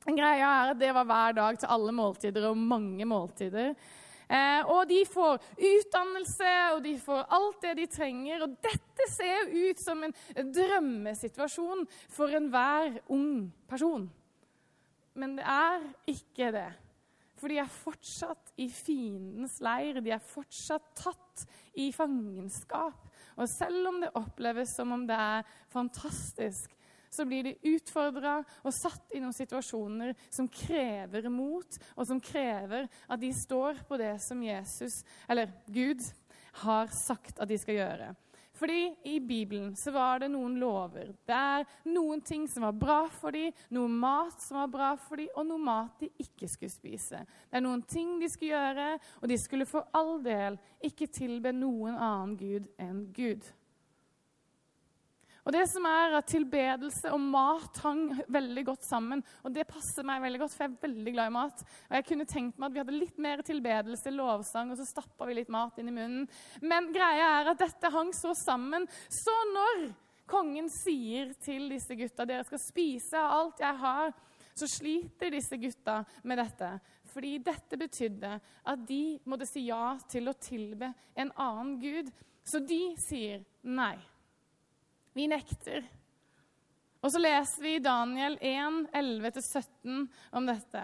Greia 0.06 0.48
er 0.48 0.72
at 0.72 0.78
Det 0.78 0.92
var 0.94 1.06
hver 1.08 1.38
dag 1.40 1.58
til 1.58 1.72
alle 1.72 1.94
måltider 1.94 2.50
og 2.50 2.58
mange 2.58 3.06
måltider. 3.08 3.72
Eh, 4.26 4.62
og 4.66 4.88
de 4.90 5.02
får 5.06 5.38
utdannelse, 5.54 6.52
og 6.74 6.80
de 6.84 6.96
får 6.98 7.26
alt 7.38 7.60
det 7.62 7.74
de 7.80 7.86
trenger. 7.90 8.42
Og 8.46 8.56
dette 8.64 9.08
ser 9.12 9.52
ut 9.52 9.82
som 9.82 10.02
en 10.06 10.16
drømmesituasjon 10.54 11.86
for 12.12 12.34
enhver 12.34 13.00
ung 13.12 13.46
person. 13.70 14.08
Men 15.16 15.38
det 15.38 15.46
er 15.48 15.86
ikke 16.10 16.50
det. 16.54 16.68
For 17.36 17.52
de 17.52 17.58
er 17.60 17.68
fortsatt 17.68 18.54
i 18.60 18.68
fiendens 18.72 19.58
leir. 19.64 20.00
De 20.00 20.12
er 20.14 20.24
fortsatt 20.24 20.86
tatt 20.96 21.44
i 21.76 21.90
fangenskap. 21.92 23.02
Og 23.36 23.48
selv 23.50 23.90
om 23.90 24.00
det 24.00 24.14
oppleves 24.16 24.72
som 24.76 24.94
om 24.96 25.04
det 25.08 25.16
er 25.20 25.44
fantastisk, 25.72 26.72
så 27.16 27.26
blir 27.28 27.48
de 27.48 27.74
utfordra 27.74 28.38
og 28.62 28.74
satt 28.76 29.16
i 29.16 29.22
noen 29.22 29.36
situasjoner 29.36 30.14
som 30.28 30.50
krever 30.52 31.30
mot, 31.32 31.80
og 31.96 32.06
som 32.08 32.20
krever 32.22 32.86
at 33.08 33.22
de 33.22 33.32
står 33.34 33.82
på 33.88 33.98
det 34.00 34.14
som 34.24 34.44
Jesus, 34.44 35.02
eller 35.28 35.50
Gud, 35.72 36.04
har 36.62 36.88
sagt 36.94 37.40
at 37.40 37.48
de 37.50 37.58
skal 37.60 37.76
gjøre. 37.76 38.14
Fordi 38.56 38.94
i 39.04 39.20
Bibelen 39.20 39.74
så 39.76 39.92
var 39.92 40.22
det 40.22 40.30
noen 40.32 40.54
lover. 40.60 41.10
Det 41.28 41.36
er 41.36 41.66
noen 41.92 42.22
ting 42.24 42.46
som 42.48 42.64
var 42.64 42.78
bra 42.80 43.00
for 43.12 43.36
dem, 43.36 43.52
noe 43.76 43.90
mat 43.92 44.40
som 44.40 44.62
var 44.62 44.70
bra 44.72 44.88
for 44.96 45.20
dem, 45.20 45.28
og 45.36 45.44
noe 45.50 45.60
mat 45.60 46.00
de 46.00 46.08
ikke 46.24 46.48
skulle 46.48 46.72
spise. 46.72 47.20
Det 47.20 47.60
er 47.60 47.66
noen 47.66 47.84
ting 47.84 48.16
de 48.20 48.30
skulle 48.32 48.56
gjøre, 48.56 48.88
og 49.20 49.28
de 49.28 49.38
skulle 49.40 49.68
for 49.68 49.92
all 49.96 50.16
del 50.24 50.56
ikke 50.88 51.10
tilbe 51.12 51.52
noen 51.52 51.98
annen 51.98 52.36
gud 52.40 52.72
enn 52.80 53.04
Gud. 53.16 53.44
Og 55.46 55.54
det 55.54 55.62
som 55.70 55.84
er 55.86 56.16
at 56.18 56.26
Tilbedelse 56.26 57.12
og 57.14 57.20
mat 57.22 57.78
hang 57.84 58.08
veldig 58.34 58.64
godt 58.66 58.86
sammen. 58.86 59.20
Og 59.46 59.52
det 59.54 59.68
passer 59.70 60.06
meg 60.06 60.24
veldig 60.24 60.40
godt, 60.42 60.56
for 60.56 60.66
jeg 60.66 60.72
er 60.72 60.88
veldig 60.88 61.12
glad 61.14 61.30
i 61.30 61.34
mat. 61.36 61.62
Og 61.86 61.94
jeg 61.94 62.06
kunne 62.08 62.26
tenkt 62.26 62.58
meg 62.58 62.66
at 62.66 62.74
vi 62.74 62.82
hadde 62.82 62.96
litt 62.96 63.20
mer 63.22 63.42
tilbedelse, 63.46 64.14
lovsang, 64.14 64.72
og 64.74 64.80
så 64.80 64.88
stappa 64.88 65.28
vi 65.28 65.36
litt 65.38 65.52
mat 65.54 65.78
inn 65.78 65.92
i 65.92 65.94
munnen. 65.94 66.26
Men 66.66 66.90
greia 66.94 67.28
er 67.36 67.52
at 67.52 67.62
dette 67.62 67.92
hang 67.94 68.10
så 68.16 68.34
sammen. 68.34 68.88
Så 69.06 69.34
når 69.52 69.86
kongen 70.26 70.66
sier 70.72 71.30
til 71.44 71.68
disse 71.70 71.94
gutta 71.94 72.26
dere 72.26 72.46
skal 72.48 72.62
spise 72.64 73.20
av 73.20 73.36
alt 73.36 73.62
jeg 73.62 73.82
har, 73.84 74.10
så 74.56 74.66
sliter 74.72 75.30
disse 75.30 75.60
gutta 75.62 76.00
med 76.26 76.40
dette. 76.42 76.72
Fordi 77.12 77.36
dette 77.44 77.78
betydde 77.78 78.32
at 78.66 78.84
de 78.88 79.00
måtte 79.30 79.46
si 79.46 79.68
ja 79.68 79.94
til 80.10 80.26
å 80.26 80.36
tilbe 80.40 80.90
en 81.14 81.30
annen 81.38 81.76
gud. 81.78 82.10
Så 82.42 82.58
de 82.66 82.80
sier 82.98 83.46
nei. 83.62 83.94
Vi 85.16 85.24
nekter. 85.32 85.84
Og 87.00 87.12
så 87.12 87.20
leser 87.22 87.62
vi 87.64 87.78
Daniel 87.80 88.36
1, 88.44 88.88
11-17 88.92 90.06
om 90.36 90.48
dette. 90.48 90.82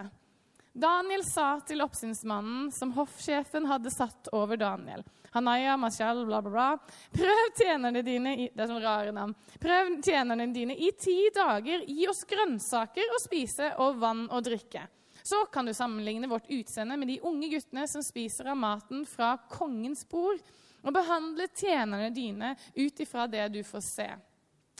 Daniel 0.73 1.21
sa 1.27 1.59
til 1.67 1.83
oppsynsmannen 1.85 2.71
som 2.73 2.95
hoffsjefen 2.95 3.67
hadde 3.69 3.93
satt 3.93 4.31
over 4.33 4.57
Daniel 4.57 5.03
Hanaya, 5.33 5.75
Mashal, 5.77 6.25
bla, 6.25 6.41
bla, 6.41 6.51
bla. 6.51 6.95
Prøv 7.13 7.51
tjenerne 7.57 8.01
dine 8.05 8.35
i, 8.37 8.49
det 8.53 8.65
er 8.65 8.69
sånn 8.69 8.83
rare 8.83 9.13
navn. 9.15 9.33
Prøv 9.61 9.95
tjenerne 10.05 10.45
dine 10.53 10.75
i 10.77 10.91
ti 10.93 11.15
dager. 11.33 11.85
Gi 11.89 12.05
oss 12.09 12.21
grønnsaker 12.29 13.15
å 13.15 13.21
spise 13.21 13.71
og 13.81 13.97
vann 14.01 14.27
å 14.29 14.41
drikke. 14.45 14.85
Så 15.25 15.45
kan 15.49 15.65
du 15.65 15.73
sammenligne 15.73 16.29
vårt 16.29 16.49
utseende 16.53 16.99
med 17.01 17.09
de 17.09 17.17
unge 17.25 17.49
guttene 17.49 17.87
som 17.89 18.05
spiser 18.05 18.51
av 18.53 18.59
maten 18.61 19.07
fra 19.09 19.33
kongens 19.49 20.03
bord, 20.09 20.41
og 20.83 20.93
behandle 20.95 21.47
tjenerne 21.55 22.11
dine 22.13 22.53
ut 22.75 23.03
ifra 23.03 23.27
det 23.31 23.47
du 23.55 23.61
får 23.65 23.83
se. 23.87 24.09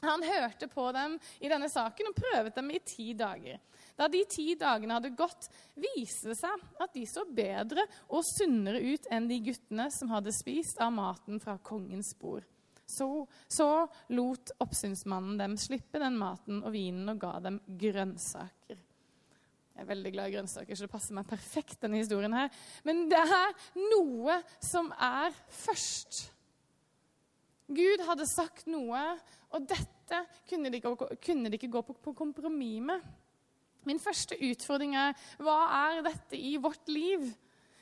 Han 0.04 0.24
hørte 0.24 0.68
på 0.68 0.92
dem 0.92 1.16
i 1.40 1.50
denne 1.52 1.70
saken 1.72 2.10
og 2.10 2.18
prøvet 2.18 2.56
dem 2.58 2.72
i 2.76 2.82
ti 2.84 3.14
dager. 3.16 3.60
Da 3.96 4.10
de 4.12 4.24
ti 4.28 4.56
dagene 4.60 4.98
hadde 4.98 5.14
gått, 5.16 5.48
viste 5.80 6.34
det 6.34 6.40
seg 6.40 6.64
at 6.82 6.96
de 6.96 7.06
så 7.08 7.24
bedre 7.30 7.86
og 8.10 8.26
sunnere 8.28 8.82
ut 8.84 9.08
enn 9.14 9.30
de 9.30 9.40
guttene 9.46 9.88
som 9.94 10.12
hadde 10.12 10.34
spist 10.36 10.82
av 10.84 10.92
maten 10.96 11.40
fra 11.44 11.56
kongens 11.64 12.12
bord. 12.20 12.44
Så, 12.86 13.08
så 13.48 13.88
lot 14.12 14.52
oppsynsmannen 14.60 15.38
dem 15.40 15.56
slippe 15.62 16.02
den 16.04 16.18
maten 16.20 16.60
og 16.66 16.74
vinen 16.76 17.14
og 17.14 17.22
ga 17.22 17.38
dem 17.46 17.62
grønnsaker. 17.80 18.82
Jeg 19.74 19.82
er 19.82 19.90
veldig 19.90 20.12
glad 20.14 20.30
i 20.30 20.36
grønnsaker, 20.36 20.78
så 20.78 20.86
det 20.86 20.94
passer 20.94 21.16
meg 21.18 21.26
perfekt, 21.30 21.80
denne 21.82 21.98
historien 21.98 22.36
her. 22.38 22.52
Men 22.86 23.08
det 23.10 23.20
er 23.20 23.56
noe 23.90 24.38
som 24.62 24.92
er 24.94 25.34
først. 25.50 26.28
Gud 27.74 28.04
hadde 28.06 28.30
sagt 28.30 28.68
noe, 28.70 29.02
og 29.54 29.66
dette 29.70 30.20
kunne 30.50 30.70
de 30.70 30.78
ikke, 30.78 31.18
kunne 31.24 31.50
de 31.50 31.58
ikke 31.58 31.72
gå 31.74 31.82
på, 31.88 31.96
på 32.06 32.14
kompromiss 32.18 32.86
med. 32.86 33.08
Min 33.90 34.00
første 34.00 34.38
utfordring 34.40 34.94
er 34.96 35.18
hva 35.44 35.58
er 35.90 36.04
dette 36.06 36.38
i 36.38 36.54
vårt 36.62 36.88
liv? 36.92 37.26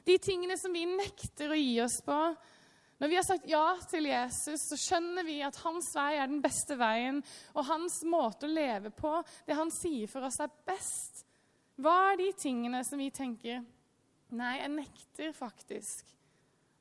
De 0.08 0.16
tingene 0.18 0.58
som 0.58 0.74
vi 0.74 0.88
nekter 0.90 1.52
å 1.52 1.60
gi 1.60 1.76
oss 1.84 2.00
på. 2.06 2.18
Når 3.02 3.10
vi 3.10 3.18
har 3.18 3.26
sagt 3.26 3.50
ja 3.50 3.66
til 3.90 4.08
Jesus, 4.10 4.64
så 4.70 4.78
skjønner 4.78 5.26
vi 5.26 5.40
at 5.46 5.60
hans 5.64 5.90
vei 5.98 6.16
er 6.22 6.30
den 6.30 6.42
beste 6.42 6.78
veien, 6.78 7.20
og 7.58 7.68
hans 7.68 8.00
måte 8.06 8.48
å 8.48 8.54
leve 8.54 8.94
på, 8.94 9.20
det 9.48 9.58
han 9.58 9.74
sier 9.74 10.10
for 10.10 10.26
oss, 10.28 10.40
er 10.42 10.54
best. 10.70 11.24
Hva 11.80 11.94
er 12.12 12.20
de 12.20 12.32
tingene 12.38 12.82
som 12.88 13.00
vi 13.00 13.12
tenker 13.14 13.62
Nei, 14.32 14.56
jeg 14.62 14.72
nekter 14.72 15.34
faktisk 15.36 16.12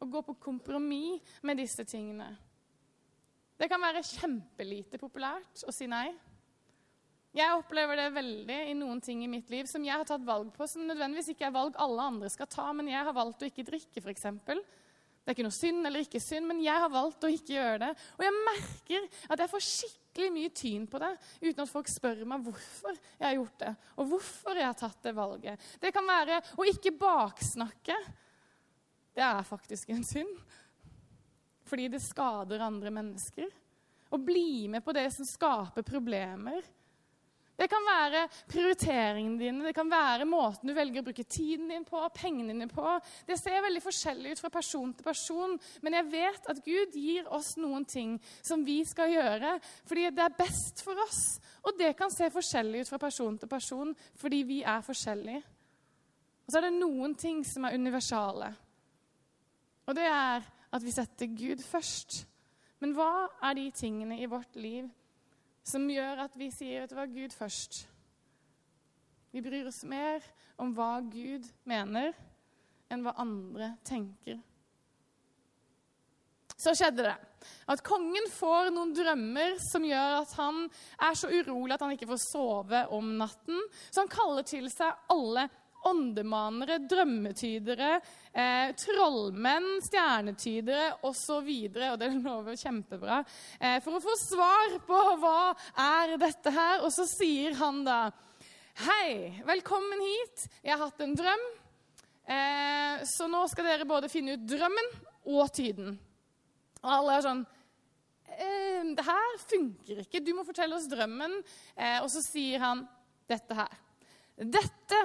å 0.00 0.06
gå 0.06 0.20
på 0.22 0.36
kompromiss 0.38 1.40
med 1.42 1.58
disse 1.58 1.82
tingene. 1.82 2.28
Det 3.58 3.66
kan 3.68 3.82
være 3.82 4.04
kjempelite 4.06 5.00
populært 5.02 5.64
å 5.66 5.74
si 5.74 5.88
nei. 5.90 6.12
Jeg 7.36 7.58
opplever 7.58 7.98
det 7.98 8.06
veldig 8.14 8.60
i 8.70 8.76
noen 8.78 9.02
ting 9.04 9.20
i 9.22 9.30
mitt 9.30 9.50
liv 9.52 9.68
som 9.70 9.84
jeg 9.86 9.94
har 9.94 10.06
tatt 10.06 10.24
valg 10.26 10.48
på, 10.54 10.66
som 10.66 10.86
nødvendigvis 10.86 11.30
ikke 11.34 11.46
er 11.50 11.54
valg 11.54 11.76
alle 11.78 12.06
andre 12.10 12.30
skal 12.32 12.48
ta, 12.50 12.70
men 12.74 12.88
jeg 12.90 13.04
har 13.06 13.14
valgt 13.14 13.44
å 13.44 13.50
ikke 13.50 13.66
drikke, 13.68 14.02
f.eks. 14.02 14.26
Det 15.20 15.30
er 15.30 15.36
ikke 15.36 15.46
noe 15.46 15.54
synd 15.54 15.86
eller 15.86 16.04
ikke 16.04 16.22
synd, 16.22 16.48
men 16.48 16.62
jeg 16.64 16.82
har 16.82 16.92
valgt 16.92 17.26
å 17.26 17.30
ikke 17.30 17.54
gjøre 17.54 17.80
det. 17.82 17.90
Og 18.16 18.24
jeg 18.24 18.38
merker 18.46 19.04
at 19.28 19.42
jeg 19.42 19.52
får 19.52 19.66
skikkelig 19.66 20.30
mye 20.34 20.52
tyn 20.56 20.86
på 20.90 21.00
det 21.02 21.10
uten 21.42 21.62
at 21.64 21.70
folk 21.70 21.90
spør 21.92 22.24
meg 22.30 22.46
hvorfor 22.46 22.96
jeg 22.96 23.26
har 23.26 23.36
gjort 23.36 23.60
det, 23.60 23.74
og 24.00 24.10
hvorfor 24.14 24.60
jeg 24.62 24.66
har 24.66 24.80
tatt 24.80 25.04
det 25.04 25.14
valget. 25.18 25.68
Det 25.82 25.92
kan 25.94 26.08
være 26.08 26.40
å 26.56 26.66
ikke 26.72 26.96
baksnakke. 26.98 27.98
Det 29.14 29.26
er 29.26 29.46
faktisk 29.46 29.92
en 29.92 30.04
synd. 30.08 30.34
Fordi 31.70 31.86
det 31.92 32.02
skader 32.02 32.64
andre 32.66 32.90
mennesker. 32.90 33.50
Å 34.10 34.18
bli 34.18 34.66
med 34.72 34.82
på 34.82 34.94
det 34.96 35.06
som 35.14 35.28
skaper 35.28 35.86
problemer 35.86 36.64
det 37.60 37.66
kan 37.68 37.84
være 37.84 38.22
prioriteringene 38.48 39.36
dine, 39.36 39.64
det 39.68 39.74
kan 39.76 39.90
være 39.90 40.24
måten 40.28 40.70
du 40.70 40.72
velger 40.76 41.02
å 41.02 41.06
bruke 41.10 41.26
tiden 41.28 41.68
din 41.68 41.84
på, 41.84 42.00
pengene 42.16 42.54
dine 42.54 42.68
på. 42.70 42.94
Det 43.28 43.36
ser 43.36 43.60
veldig 43.60 43.82
forskjellig 43.84 44.32
ut 44.32 44.40
fra 44.40 44.50
person 44.54 44.94
til 44.96 45.04
person, 45.04 45.58
men 45.84 45.96
jeg 45.98 46.08
vet 46.14 46.48
at 46.48 46.62
Gud 46.64 46.96
gir 46.96 47.28
oss 47.28 47.52
noen 47.60 47.84
ting 47.84 48.14
som 48.40 48.64
vi 48.64 48.78
skal 48.88 49.12
gjøre 49.12 49.58
fordi 49.84 50.06
det 50.16 50.24
er 50.24 50.38
best 50.38 50.80
for 50.86 50.96
oss. 51.04 51.36
Og 51.68 51.76
det 51.76 51.92
kan 51.98 52.12
se 52.12 52.30
forskjellig 52.32 52.80
ut 52.80 52.92
fra 52.94 53.00
person 53.02 53.36
til 53.36 53.50
person 53.50 53.92
fordi 54.22 54.40
vi 54.48 54.62
er 54.64 54.86
forskjellige. 54.86 55.42
Og 56.46 56.54
så 56.54 56.58
er 56.62 56.66
det 56.70 56.78
noen 56.80 57.12
ting 57.14 57.42
som 57.46 57.68
er 57.68 57.76
universale. 57.76 58.48
Og 59.84 59.98
det 59.98 60.08
er 60.08 60.48
at 60.70 60.86
vi 60.86 60.94
setter 60.94 61.28
Gud 61.36 61.60
først. 61.66 62.22
Men 62.80 62.96
hva 62.96 63.28
er 63.50 63.58
de 63.58 63.66
tingene 63.76 64.16
i 64.22 64.30
vårt 64.30 64.56
liv 64.56 64.88
som 65.66 65.88
gjør 65.90 66.24
at 66.26 66.36
vi 66.38 66.50
sier 66.54 66.84
at 66.84 66.92
det 66.92 66.98
var 66.98 67.10
Gud 67.12 67.34
først. 67.36 67.84
Vi 69.30 69.42
bryr 69.44 69.68
oss 69.70 69.82
mer 69.86 70.24
om 70.60 70.72
hva 70.74 70.98
Gud 71.06 71.46
mener, 71.68 72.14
enn 72.90 73.04
hva 73.04 73.14
andre 73.22 73.74
tenker. 73.86 74.40
Så 76.60 76.74
skjedde 76.76 77.06
det 77.06 77.16
at 77.72 77.80
kongen 77.86 78.26
får 78.34 78.68
noen 78.74 78.90
drømmer 78.92 79.54
som 79.62 79.84
gjør 79.86 80.18
at 80.18 80.32
han 80.36 80.66
er 81.00 81.16
så 81.16 81.30
urolig 81.32 81.72
at 81.76 81.84
han 81.86 81.94
ikke 81.94 82.10
får 82.10 82.20
sove 82.20 82.82
om 82.92 83.14
natten. 83.20 83.62
Så 83.88 84.02
han 84.02 84.12
kaller 84.12 84.44
til 84.44 84.68
seg 84.72 85.12
alle 85.14 85.46
åndemanere, 85.88 86.78
drømmetydere, 86.90 87.90
eh, 88.32 88.72
trollmenn, 88.76 89.78
stjernetydere 89.84 90.90
osv. 91.06 91.48
Og, 91.48 91.78
og 91.92 92.00
det 92.00 92.10
lover 92.18 92.58
kjempebra. 92.58 93.22
Eh, 93.60 93.78
for 93.84 93.96
å 93.96 94.02
få 94.04 94.16
svar 94.20 94.76
på 94.86 95.00
hva 95.22 95.54
er 95.86 96.16
dette 96.20 96.52
her. 96.54 96.84
Og 96.84 96.92
så 96.94 97.06
sier 97.08 97.56
han 97.60 97.84
da 97.86 98.02
Hei, 98.80 99.42
velkommen 99.44 100.00
hit. 100.00 100.46
Jeg 100.64 100.72
har 100.72 100.86
hatt 100.86 101.00
en 101.04 101.16
drøm. 101.18 101.42
Eh, 102.30 103.02
så 103.04 103.26
nå 103.28 103.42
skal 103.50 103.66
dere 103.66 103.88
både 103.88 104.08
finne 104.08 104.36
ut 104.38 104.46
drømmen 104.48 104.92
og 105.34 105.50
tyden. 105.52 105.98
Og 106.80 106.92
alle 106.94 107.16
er 107.16 107.24
sånn 107.26 107.42
eh, 108.36 108.86
Det 108.96 109.04
her 109.04 109.34
funker 109.42 110.00
ikke. 110.04 110.22
Du 110.24 110.32
må 110.36 110.46
fortelle 110.48 110.78
oss 110.78 110.88
drømmen. 110.88 111.40
Eh, 111.76 111.98
og 112.00 112.08
så 112.12 112.22
sier 112.24 112.62
han 112.62 112.86
dette 113.28 113.58
her. 113.58 113.74
Dette 114.40 115.02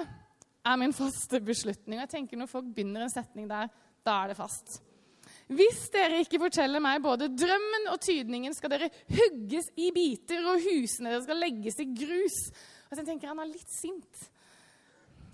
er 0.66 0.80
min 0.80 0.94
faste 0.96 1.40
beslutning. 1.44 1.98
Og 1.98 2.06
jeg 2.06 2.14
tenker 2.16 2.40
Når 2.40 2.50
folk 2.50 2.68
begynner 2.74 3.06
en 3.06 3.12
setning 3.12 3.48
der, 3.50 3.70
da 4.06 4.20
er 4.22 4.32
det 4.32 4.38
fast. 4.38 4.80
Hvis 5.46 5.84
dere 5.94 6.22
ikke 6.24 6.40
forteller 6.42 6.82
meg 6.82 7.02
både 7.02 7.28
drømmen 7.30 7.88
og 7.92 8.00
tydningen, 8.02 8.54
skal 8.54 8.72
dere 8.72 8.90
hugges 9.06 9.68
i 9.78 9.92
biter, 9.94 10.42
og 10.42 10.62
husene 10.62 11.12
deres 11.12 11.26
skal 11.26 11.38
legges 11.38 11.78
i 11.82 11.86
grus. 11.90 12.40
Og 12.90 12.98
så 12.98 13.04
tenker 13.06 13.30
Han 13.30 13.42
er 13.42 13.52
litt 13.52 13.70
sint. 13.70 14.26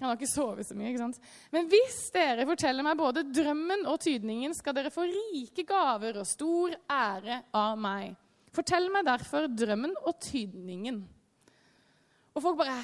Han 0.03 0.11
har 0.11 0.19
ikke 0.19 0.33
sovet 0.33 0.67
så 0.67 0.75
mye. 0.75 0.91
ikke 0.91 1.05
sant? 1.05 1.21
Men 1.55 1.69
hvis 1.71 1.99
dere 2.13 2.47
forteller 2.49 2.85
meg 2.85 2.99
både 2.99 3.23
drømmen 3.31 3.87
og 3.87 4.01
tydningen, 4.03 4.55
skal 4.59 4.75
dere 4.75 4.91
få 4.91 5.07
rike 5.07 5.63
gaver 5.69 6.19
og 6.19 6.27
stor 6.27 6.75
ære 6.91 7.39
av 7.55 7.79
meg. 7.79 8.17
Fortell 8.53 8.91
meg 8.93 9.07
derfor 9.07 9.47
drømmen 9.47 9.95
og 10.03 10.19
tydningen. 10.21 10.99
Og 12.35 12.43
folk 12.43 12.59
bare 12.59 12.83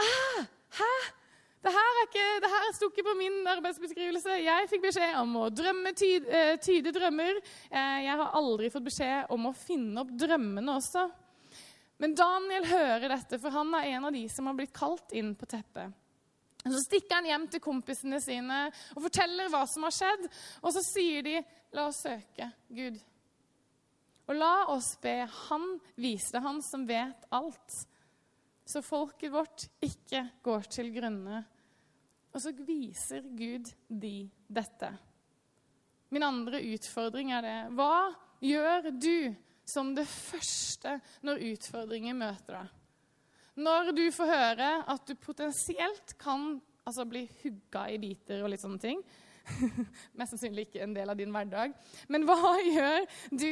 Æ! 0.00 0.46
Hæ? 0.78 0.92
Det 1.60 1.70
her, 1.74 1.96
ikke, 2.06 2.26
det 2.40 2.48
her 2.48 2.70
sto 2.72 2.88
ikke 2.88 3.04
på 3.04 3.12
min 3.18 3.34
arbeidsbeskrivelse. 3.52 4.38
Jeg 4.40 4.68
fikk 4.70 4.86
beskjed 4.86 5.18
om 5.20 5.34
å 5.42 5.48
drømme, 5.52 5.92
tyde, 5.92 6.30
eh, 6.32 6.54
tyde 6.56 6.92
drømmer. 6.96 7.36
Eh, 7.68 7.98
jeg 8.06 8.16
har 8.16 8.36
aldri 8.38 8.70
fått 8.72 8.86
beskjed 8.86 9.28
om 9.34 9.50
å 9.50 9.56
finne 9.56 10.00
opp 10.00 10.14
drømmene 10.22 10.76
også. 10.78 11.04
Men 12.00 12.16
Daniel 12.16 12.64
hører 12.64 13.12
dette, 13.12 13.38
for 13.38 13.52
han 13.52 13.74
er 13.76 13.90
en 13.90 14.08
av 14.08 14.12
de 14.16 14.24
som 14.32 14.48
har 14.48 14.56
blitt 14.56 14.72
kalt 14.72 15.12
inn 15.12 15.34
på 15.36 15.44
teppet. 15.44 15.92
Så 16.64 16.80
stikker 16.86 17.20
han 17.20 17.28
hjem 17.28 17.46
til 17.52 17.60
kompisene 17.64 18.20
sine 18.24 18.62
og 18.94 19.04
forteller 19.04 19.52
hva 19.52 19.66
som 19.68 19.84
har 19.84 19.92
skjedd. 19.96 20.26
Og 20.62 20.72
så 20.72 20.84
sier 20.84 21.22
de, 21.22 21.44
'La 21.72 21.86
oss 21.86 22.02
søke 22.02 22.52
Gud'. 22.72 23.00
Og 24.28 24.34
la 24.34 24.66
oss 24.70 24.96
be 25.02 25.26
Han 25.48 25.80
vise 25.96 26.32
det, 26.32 26.42
Han 26.42 26.62
som 26.62 26.86
vet 26.86 27.26
alt 27.30 27.86
så 28.70 28.82
folket 28.84 29.32
vårt 29.34 29.66
ikke 29.82 30.22
går 30.44 30.68
til 30.70 30.90
grunne. 30.94 31.42
Og 32.30 32.42
så 32.42 32.52
viser 32.54 33.26
Gud 33.34 33.70
de 33.88 34.28
dette. 34.46 34.90
Min 36.10 36.26
andre 36.26 36.62
utfordring 36.72 37.32
er 37.34 37.46
det. 37.46 37.58
Hva 37.74 38.10
gjør 38.42 38.90
du 38.94 39.34
som 39.66 39.92
det 39.94 40.06
første 40.10 40.96
når 41.26 41.42
utfordringer 41.52 42.18
møter 42.18 42.60
deg? 42.60 42.76
Når 43.60 43.90
du 43.92 44.04
får 44.14 44.30
høre 44.30 44.68
at 44.88 45.06
du 45.06 45.18
potensielt 45.18 46.14
kan 46.20 46.60
altså, 46.86 47.04
bli 47.06 47.26
hugga 47.42 47.88
i 47.90 47.98
biter 48.00 48.44
og 48.44 48.52
litt 48.52 48.62
sånne 48.62 48.82
ting. 48.82 49.02
Mest 50.18 50.36
sannsynlig 50.36 50.68
ikke 50.68 50.84
en 50.86 50.94
del 50.94 51.10
av 51.10 51.18
din 51.18 51.34
hverdag. 51.34 51.74
Men 52.08 52.26
hva 52.28 52.54
gjør 52.74 53.06
du 53.34 53.50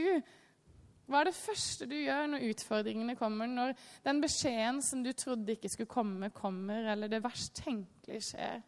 hva 1.08 1.22
er 1.22 1.30
det 1.30 1.38
første 1.38 1.86
du 1.88 1.94
gjør 1.96 2.26
når 2.28 2.42
utfordringene 2.50 3.14
kommer, 3.16 3.48
når 3.48 3.70
den 4.04 4.18
beskjeden 4.20 4.82
som 4.84 5.00
du 5.04 5.14
trodde 5.16 5.54
ikke 5.54 5.70
skulle 5.72 5.88
komme, 5.88 6.28
kommer, 6.36 6.90
eller 6.92 7.08
det 7.08 7.22
verst 7.24 7.54
tenkelige 7.62 8.26
skjer? 8.26 8.58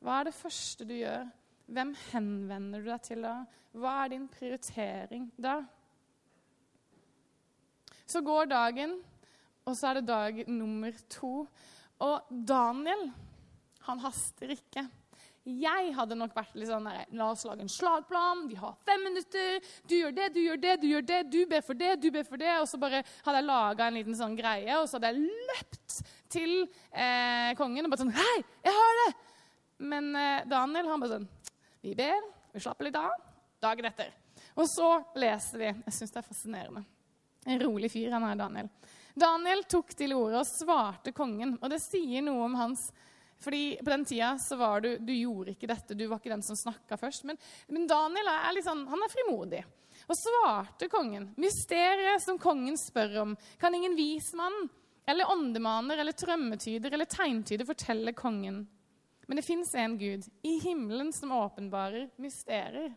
Hva 0.00 0.20
er 0.20 0.30
det 0.30 0.38
første 0.38 0.86
du 0.88 0.94
gjør? 0.96 1.26
Hvem 1.70 1.92
henvender 2.08 2.80
du 2.80 2.88
deg 2.88 3.02
til 3.04 3.26
da? 3.26 3.34
Hva 3.76 3.92
er 4.00 4.12
din 4.14 4.24
prioritering 4.32 5.28
da? 5.36 5.58
Så 8.08 8.24
går 8.24 8.48
dagen, 8.50 8.96
og 9.68 9.76
så 9.76 9.90
er 9.90 10.00
det 10.00 10.08
dag 10.08 10.40
nummer 10.48 10.96
to. 11.12 11.44
Og 12.00 12.32
Daniel 12.48 13.10
Han 13.84 14.00
haster 14.00 14.50
ikke. 14.52 14.82
Jeg 15.48 15.94
hadde 15.96 16.18
nok 16.20 16.34
vært 16.36 16.56
litt 16.60 16.68
sånn 16.68 16.84
La 17.16 17.30
oss 17.30 17.46
lage 17.48 17.64
en 17.64 17.72
slagplan. 17.72 18.44
Vi 18.50 18.58
har 18.60 18.74
fem 18.84 19.00
minutter. 19.08 19.64
Du 19.88 19.94
gjør 19.96 20.12
det, 20.12 20.26
du 20.34 20.40
gjør 20.42 20.60
det, 20.60 20.74
du 20.82 20.86
gjør 20.90 21.06
det. 21.08 21.20
Du 21.32 21.38
ber 21.48 21.64
for 21.64 21.80
det, 21.80 21.94
du 22.02 22.10
ber 22.12 22.26
for 22.28 22.40
det. 22.40 22.52
Og 22.60 22.68
så 22.68 22.80
bare 22.80 23.00
hadde 23.24 23.40
jeg 23.40 23.48
laga 23.48 23.88
en 23.88 23.96
liten 23.96 24.18
sånn 24.18 24.36
greie, 24.36 24.68
og 24.76 24.84
så 24.88 24.98
hadde 24.98 25.14
jeg 25.14 25.24
løpt 25.48 25.98
til 26.30 26.54
eh, 26.92 27.50
kongen 27.58 27.88
og 27.88 27.94
bare 27.94 28.04
sånn 28.04 28.14
Hei, 28.14 28.36
jeg 28.68 28.76
har 28.76 29.00
det! 29.00 29.10
Men 29.90 30.12
eh, 30.12 30.46
Daniel 30.50 30.92
han 30.92 31.02
bare 31.02 31.16
sånn 31.16 31.28
Vi 31.80 31.96
ber, 31.96 32.20
vi 32.52 32.60
slapper 32.60 32.90
litt 32.90 33.00
av. 33.00 33.16
Dagen 33.64 33.88
etter. 33.88 34.12
Og 34.60 34.68
så 34.68 34.92
leser 35.20 35.64
vi. 35.64 35.72
Jeg 35.88 35.96
syns 35.96 36.12
det 36.12 36.20
er 36.20 36.28
fascinerende. 36.28 36.84
En 37.48 37.62
rolig 37.64 37.88
fyr 37.92 38.12
han 38.12 38.28
er, 38.28 38.36
Daniel. 38.36 38.68
Daniel 39.16 39.64
tok 39.68 39.94
til 39.96 40.12
orde 40.14 40.42
og 40.42 40.48
svarte 40.48 41.12
kongen, 41.16 41.56
og 41.58 41.72
det 41.72 41.80
sier 41.82 42.22
noe 42.24 42.44
om 42.44 42.60
hans 42.60 42.90
fordi 43.40 43.78
På 43.84 43.90
den 43.90 44.04
tida 44.04 44.34
så 44.38 44.56
var 44.56 44.80
du 44.80 44.98
du 44.98 45.12
gjorde 45.14 45.54
ikke 45.54 45.68
dette, 45.70 45.96
du 45.96 46.06
var 46.06 46.20
ikke 46.20 46.32
den 46.34 46.44
som 46.44 46.56
snakka 46.56 46.98
først. 47.00 47.24
Men, 47.24 47.38
men, 47.68 47.86
Daniel 47.88 48.28
er 48.28 48.52
litt 48.54 48.66
sånn, 48.66 48.86
han 48.88 49.04
er 49.04 49.12
frimodig. 49.12 49.62
Og 50.10 50.18
svarte 50.18 50.88
kongen. 50.92 51.30
Mysteriet 51.40 52.22
som 52.24 52.38
kongen 52.40 52.76
spør 52.80 53.20
om, 53.24 53.36
kan 53.60 53.74
ingen 53.74 53.96
vismann 53.96 54.68
eller 55.08 55.30
åndemaner 55.32 55.98
eller 55.98 56.16
trømmetyder 56.16 56.92
eller 56.94 57.08
tegntyder 57.08 57.68
fortelle 57.68 58.12
kongen. 58.16 58.64
Men 59.26 59.38
det 59.38 59.46
fins 59.46 59.72
en 59.78 59.96
Gud 59.98 60.26
i 60.42 60.56
himmelen 60.62 61.12
som 61.14 61.32
åpenbarer 61.32 62.08
mysterier. 62.18 62.92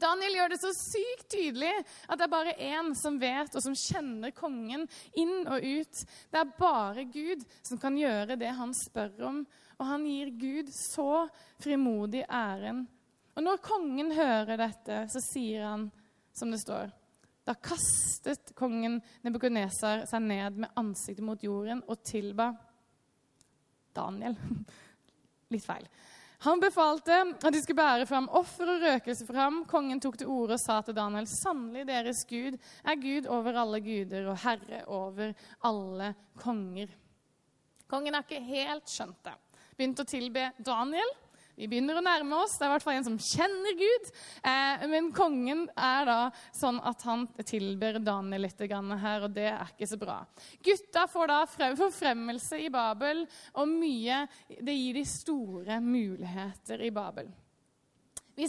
Daniel 0.00 0.38
gjør 0.38 0.52
det 0.52 0.60
så 0.62 0.70
sykt 0.76 1.28
tydelig 1.34 1.72
at 1.80 2.18
det 2.18 2.26
er 2.26 2.32
bare 2.32 2.56
én 2.58 2.92
som 2.98 3.18
vet 3.20 3.54
og 3.54 3.62
som 3.64 3.76
kjenner 3.78 4.34
kongen 4.36 4.86
inn 5.20 5.44
og 5.44 5.62
ut. 5.62 6.02
Det 6.30 6.40
er 6.40 6.56
bare 6.58 7.06
Gud 7.12 7.44
som 7.62 7.80
kan 7.80 7.96
gjøre 7.98 8.38
det 8.40 8.50
han 8.58 8.74
spør 8.76 9.28
om, 9.30 9.44
og 9.78 9.88
han 9.88 10.06
gir 10.08 10.34
Gud 10.38 10.72
så 10.74 11.24
frimodig 11.62 12.24
æren. 12.28 12.84
Og 13.34 13.42
når 13.42 13.62
kongen 13.64 14.12
hører 14.14 14.58
dette, 14.60 15.04
så 15.10 15.22
sier 15.32 15.66
han, 15.66 15.88
som 16.34 16.50
det 16.50 16.60
står 16.62 16.92
Da 17.46 17.54
kastet 17.54 18.54
kongen 18.56 19.00
Nebukadnesar 19.22 20.06
seg 20.08 20.22
ned 20.24 20.62
med 20.64 20.78
ansiktet 20.80 21.26
mot 21.26 21.42
jorden 21.42 21.82
og 21.86 22.00
tilba 22.06 22.48
Daniel. 23.94 24.34
Litt 25.52 25.66
feil. 25.66 25.86
Han 26.44 26.60
befalte 26.60 27.14
at 27.40 27.54
de 27.54 27.60
skulle 27.62 27.80
bære 27.80 28.06
fram 28.08 28.26
offer 28.36 28.68
og 28.68 28.82
røkelse 28.82 29.24
for 29.24 29.38
ham. 29.38 29.62
Kongen 29.68 30.00
tok 30.02 30.18
til 30.20 30.28
orde 30.28 30.58
og 30.58 30.60
sa 30.60 30.80
til 30.84 30.96
Daniel.: 30.96 31.28
Sannelig, 31.30 31.86
deres 31.88 32.20
Gud 32.28 32.58
er 32.84 33.00
Gud 33.00 33.28
over 33.32 33.56
alle 33.62 33.80
guder 33.80 34.28
og 34.28 34.36
herre 34.42 34.82
over 34.92 35.32
alle 35.64 36.10
konger. 36.42 36.92
Kongen 37.88 38.14
har 38.14 38.26
ikke 38.26 38.44
helt 38.44 38.92
skjønt 38.92 39.24
det. 39.24 39.34
Begynte 39.74 40.04
å 40.04 40.10
tilbe 40.10 40.50
Daniel. 40.60 41.14
Vi 41.54 41.68
begynner 41.70 41.98
å 41.98 42.02
nærme 42.02 42.40
oss. 42.42 42.56
Det 42.58 42.66
er 42.66 42.72
i 42.72 42.74
hvert 42.74 42.84
fall 42.86 42.96
en 42.98 43.06
som 43.06 43.18
kjenner 43.20 43.76
Gud. 43.78 44.10
Eh, 44.42 44.86
men 44.90 45.12
kongen 45.14 45.64
er 45.78 46.08
da 46.08 46.18
sånn 46.54 46.80
at 46.82 47.04
han 47.06 47.28
tilber 47.46 48.00
Daniel 48.02 48.46
litt 48.48 48.64
her, 48.64 49.26
og 49.26 49.30
det 49.36 49.46
er 49.52 49.70
ikke 49.70 49.90
så 49.92 50.00
bra. 50.00 50.18
Gutta 50.64 51.06
får 51.10 51.30
da 51.30 51.40
forfremmelse 51.78 52.58
i 52.64 52.68
Babel, 52.74 53.24
og 53.54 53.70
mye 53.70 54.24
Det 54.48 54.74
gir 54.74 54.94
de 54.98 55.04
store 55.08 55.78
muligheter 55.80 56.82
i 56.82 56.90
Babel. 56.94 57.30
Vi 58.34 58.48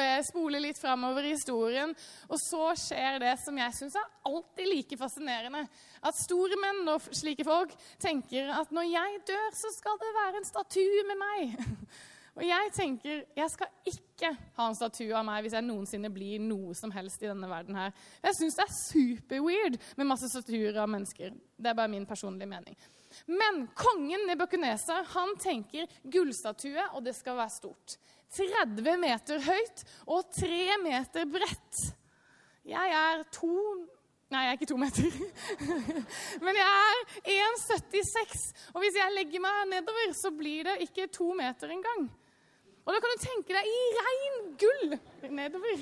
eh, 0.00 0.22
spoler 0.24 0.62
litt 0.64 0.78
framover 0.80 1.26
i 1.26 1.34
historien, 1.34 1.92
og 2.30 2.40
så 2.40 2.70
skjer 2.80 3.20
det 3.20 3.34
som 3.42 3.58
jeg 3.60 3.76
syns 3.76 3.98
er 4.00 4.08
alltid 4.30 4.70
like 4.70 4.96
fascinerende. 5.00 5.66
At 6.00 6.16
store 6.16 6.56
menn 6.60 6.88
og 6.88 7.04
slike 7.12 7.44
folk 7.44 7.74
tenker 8.00 8.48
at 8.56 8.72
når 8.72 8.88
jeg 8.94 9.22
dør, 9.28 9.48
så 9.60 9.72
skal 9.76 10.00
det 10.00 10.12
være 10.22 10.40
en 10.40 10.48
statue 10.54 11.08
med 11.10 11.20
meg. 11.20 11.56
Og 12.36 12.44
jeg 12.44 12.72
tenker 12.76 13.22
jeg 13.36 13.52
skal 13.52 13.70
ikke 13.88 14.30
ha 14.58 14.66
en 14.68 14.76
statue 14.76 15.14
av 15.16 15.24
meg 15.24 15.44
hvis 15.44 15.54
jeg 15.56 15.64
noensinne 15.64 16.10
blir 16.12 16.42
noe 16.42 16.74
som 16.76 16.92
helst 16.92 17.22
i 17.24 17.30
denne 17.30 17.48
verden 17.48 17.78
her. 17.78 17.94
Jeg 18.24 18.36
syns 18.38 18.58
det 18.58 18.66
er 18.66 18.76
superweird 18.76 19.78
med 19.96 20.10
masse 20.10 20.28
statuer 20.32 20.76
av 20.82 20.90
mennesker. 20.92 21.32
Det 21.56 21.72
er 21.72 21.78
bare 21.78 21.92
min 21.92 22.04
personlige 22.08 22.50
mening. 22.50 22.76
Men 23.30 23.64
kongen 23.78 24.26
Nebukadneser 24.28 25.06
han 25.14 25.32
tenker 25.40 25.88
gullstatue, 26.04 26.84
og 26.92 27.04
det 27.06 27.16
skal 27.16 27.38
være 27.38 27.54
stort. 27.54 27.96
30 28.36 28.98
meter 29.00 29.40
høyt 29.46 29.84
og 30.12 30.26
3 30.36 30.80
meter 30.82 31.28
bredt. 31.30 31.84
Jeg 32.66 32.96
er 33.00 33.28
to 33.32 33.54
Nei, 34.26 34.40
jeg 34.42 34.48
er 34.50 34.56
ikke 34.56 34.66
to 34.66 34.76
meter. 34.82 35.04
Men 36.44 36.56
jeg 36.58 36.66
er 36.66 37.02
1,76. 37.30 38.40
Og 38.74 38.82
hvis 38.82 38.96
jeg 38.98 39.14
legger 39.14 39.42
meg 39.44 39.68
nedover, 39.70 40.16
så 40.18 40.32
blir 40.34 40.66
det 40.66 40.80
ikke 40.88 41.06
to 41.14 41.28
meter 41.38 41.70
engang. 41.70 42.08
Og 42.86 42.94
da 42.94 43.00
kan 43.02 43.12
du 43.12 43.22
tenke 43.22 43.54
deg 43.56 43.66
i 43.66 43.78
rein 43.96 44.36
gull 44.60 44.92
nedover. 45.34 45.80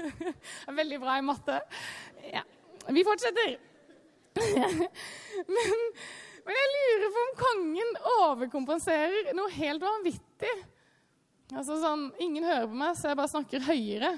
Er 0.00 0.76
veldig 0.80 0.98
bra 1.02 1.18
i 1.20 1.24
matte. 1.26 1.58
Ja. 2.24 2.42
Vi 2.88 3.04
fortsetter. 3.04 3.58
Men, 5.50 5.80
men, 6.46 6.56
jeg 6.56 6.68
lurer 6.72 7.10
på 7.12 7.22
om 7.22 7.32
kongen 7.38 7.96
overkompenserer 8.10 9.30
noe 9.36 9.50
helt 9.52 9.82
vanvittig. 9.84 10.52
Altså 11.50 11.76
sånn, 11.82 12.06
Ingen 12.22 12.46
hører 12.46 12.68
på 12.70 12.78
meg, 12.78 12.96
så 12.96 13.10
jeg 13.10 13.18
bare 13.20 13.32
snakker 13.32 13.66
høyere. 13.66 14.12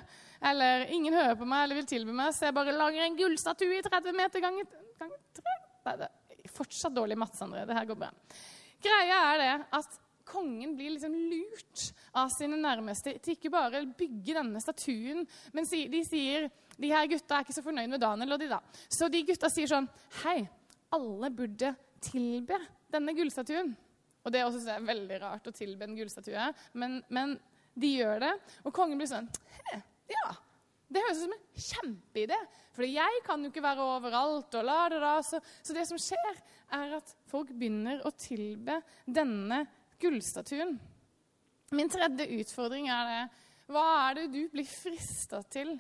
Eller 0.53 0.87
ingen 0.95 1.15
hører 1.17 1.35
på 1.39 1.49
meg 1.49 1.65
eller 1.65 1.81
vil 1.81 1.89
tilby 1.91 2.15
meg, 2.15 2.33
så 2.35 2.49
jeg 2.49 2.57
bare 2.57 2.75
lager 2.77 3.05
en 3.05 3.19
gullstatue 3.19 3.79
i 3.79 3.85
30 3.85 4.17
meter 4.19 4.43
ganger, 4.45 4.71
gang 5.01 5.13
3. 5.39 5.57
Nei, 5.87 5.97
det 6.01 6.09
er 6.09 6.55
fortsatt 6.55 6.97
dårlig 6.97 7.19
matte, 7.19 7.39
Sandre. 7.39 7.67
Det 7.69 7.77
her 7.79 7.89
går 7.91 8.01
bra. 8.05 8.11
Greia 8.83 9.21
er 9.33 9.43
det 9.43 9.53
at 9.79 10.02
kongen 10.27 10.75
blir 10.79 10.95
liksom 10.95 11.15
lurt 11.31 11.85
av 12.19 12.31
sine 12.35 12.59
nærmeste 12.61 13.17
til 13.23 13.37
ikke 13.37 13.53
bare 13.53 13.83
å 13.83 13.93
bygge 13.99 14.37
denne 14.39 14.63
statuen, 14.63 15.25
men 15.53 15.69
de 15.69 16.03
sier 16.07 16.49
de 16.79 16.91
her 16.93 17.09
gutta 17.11 17.39
er 17.39 17.47
ikke 17.47 17.57
så 17.57 17.65
fornøyd 17.65 17.93
med 17.93 18.03
Daniel 18.03 18.37
og 18.37 18.43
de 18.43 18.51
da. 18.51 18.61
Så 18.89 19.11
de 19.13 19.23
gutta 19.29 19.51
sier 19.53 19.71
sånn 19.71 19.89
Hei, 20.23 20.41
alle 20.93 21.33
burde 21.35 21.75
tilbe 22.03 22.59
denne 22.93 23.15
gullstatuen. 23.17 23.73
Og 24.23 24.33
det 24.33 24.41
er 24.41 24.47
også 24.47 24.63
er 24.71 24.87
veldig 24.87 25.19
rart 25.23 25.49
å 25.51 25.55
tilbe 25.55 25.87
en 25.87 25.97
gullstatue, 25.99 26.47
men, 26.79 27.01
men, 27.11 27.37
de 27.73 27.89
gjør 27.97 28.19
det. 28.21 28.33
Og 28.69 28.75
kongen 28.77 28.99
blir 29.01 29.09
sånn 29.09 29.31
Ja, 30.13 30.35
det 30.93 31.01
høres 31.01 31.23
ut 31.23 31.25
som 31.25 31.33
en 31.33 31.63
kjempeidé. 31.67 32.37
For 32.77 32.85
jeg 32.85 33.23
kan 33.25 33.41
jo 33.41 33.49
ikke 33.49 33.65
være 33.65 33.87
overalt. 33.95 34.55
og 34.61 34.67
la 34.69 34.81
det 34.93 34.99
da. 35.01 35.15
Så, 35.25 35.41
så 35.65 35.77
det 35.77 35.87
som 35.89 36.01
skjer, 36.01 36.43
er 36.77 36.99
at 36.99 37.15
folk 37.33 37.53
begynner 37.57 38.03
å 38.05 38.13
tilbe 38.13 38.79
denne 39.07 39.63
gullstatuen. 40.03 40.77
Min 41.73 41.91
tredje 41.91 42.29
utfordring 42.41 42.91
er 42.93 43.09
det 43.09 43.21
Hva 43.73 43.85
er 44.09 44.19
det 44.19 44.27
du 44.35 44.41
blir 44.53 44.69
frista 44.69 45.41
til? 45.49 45.77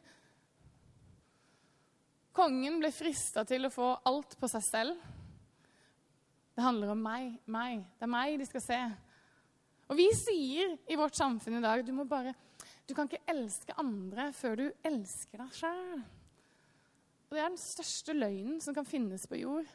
Kongen 2.32 2.78
ble 2.80 2.88
frista 2.94 3.44
til 3.44 3.68
å 3.68 3.72
få 3.72 3.90
alt 4.08 4.38
på 4.40 4.48
seg 4.48 4.64
selv. 4.64 5.10
Det 6.52 6.64
handler 6.64 6.94
om 6.94 7.02
meg, 7.04 7.34
meg. 7.44 7.82
Det 7.98 8.06
er 8.06 8.12
meg 8.12 8.38
de 8.40 8.46
skal 8.48 8.64
se. 8.64 8.80
Og 9.92 9.98
vi 9.98 10.08
sier 10.16 10.72
i 10.88 10.96
vårt 10.96 11.18
samfunn 11.18 11.58
i 11.58 11.64
dag 11.64 11.84
du 11.84 11.92
må 11.92 12.06
bare, 12.08 12.32
du 12.88 12.94
kan 12.96 13.08
ikke 13.08 13.24
elske 13.28 13.76
andre 13.80 14.30
før 14.36 14.58
du 14.60 14.66
elsker 14.88 15.42
deg 15.42 15.56
sjøl. 15.58 16.02
Og 17.28 17.36
det 17.36 17.42
er 17.42 17.52
den 17.52 17.60
største 17.60 18.16
løgnen 18.16 18.60
som 18.64 18.76
kan 18.76 18.88
finnes 18.88 19.26
på 19.28 19.40
jord. 19.40 19.68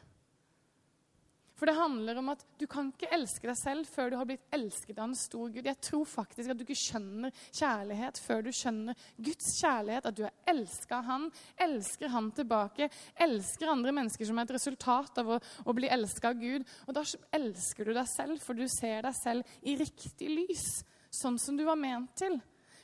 For 1.58 1.66
det 1.66 1.74
handler 1.74 2.20
om 2.20 2.30
at 2.30 2.44
du 2.60 2.66
kan 2.70 2.92
ikke 2.92 3.10
elske 3.14 3.48
deg 3.48 3.58
selv 3.58 3.88
før 3.90 4.12
du 4.12 4.16
har 4.20 4.28
blitt 4.28 4.54
elsket 4.54 4.98
av 4.98 5.08
en 5.08 5.18
stor 5.18 5.50
Gud. 5.50 5.66
Jeg 5.66 5.80
tror 5.82 6.04
faktisk 6.06 6.52
at 6.52 6.58
du 6.58 6.62
ikke 6.62 6.78
skjønner 6.78 7.34
kjærlighet 7.50 8.20
før 8.22 8.44
du 8.46 8.50
skjønner 8.54 9.08
Guds 9.16 9.48
kjærlighet. 9.58 10.06
At 10.06 10.18
du 10.18 10.22
er 10.28 10.52
elska 10.54 11.00
av 11.00 11.08
Han, 11.08 11.26
elsker 11.66 12.12
Han 12.14 12.30
tilbake, 12.36 12.90
elsker 13.26 13.72
andre 13.72 13.94
mennesker 13.96 14.28
som 14.28 14.38
er 14.38 14.46
et 14.46 14.54
resultat 14.54 15.18
av 15.18 15.34
å, 15.34 15.40
å 15.66 15.74
bli 15.74 15.90
elska 15.90 16.30
av 16.30 16.38
Gud. 16.38 16.68
Og 16.86 16.94
da 16.94 17.02
elsker 17.40 17.90
du 17.90 17.96
deg 17.96 18.06
selv, 18.12 18.38
for 18.44 18.54
du 18.54 18.68
ser 18.70 19.02
deg 19.08 19.18
selv 19.18 19.58
i 19.66 19.74
riktig 19.80 20.30
lys. 20.30 20.68
Sånn 21.10 21.40
som 21.42 21.58
du 21.58 21.66
var 21.66 21.80
ment 21.80 22.14
til. 22.20 22.38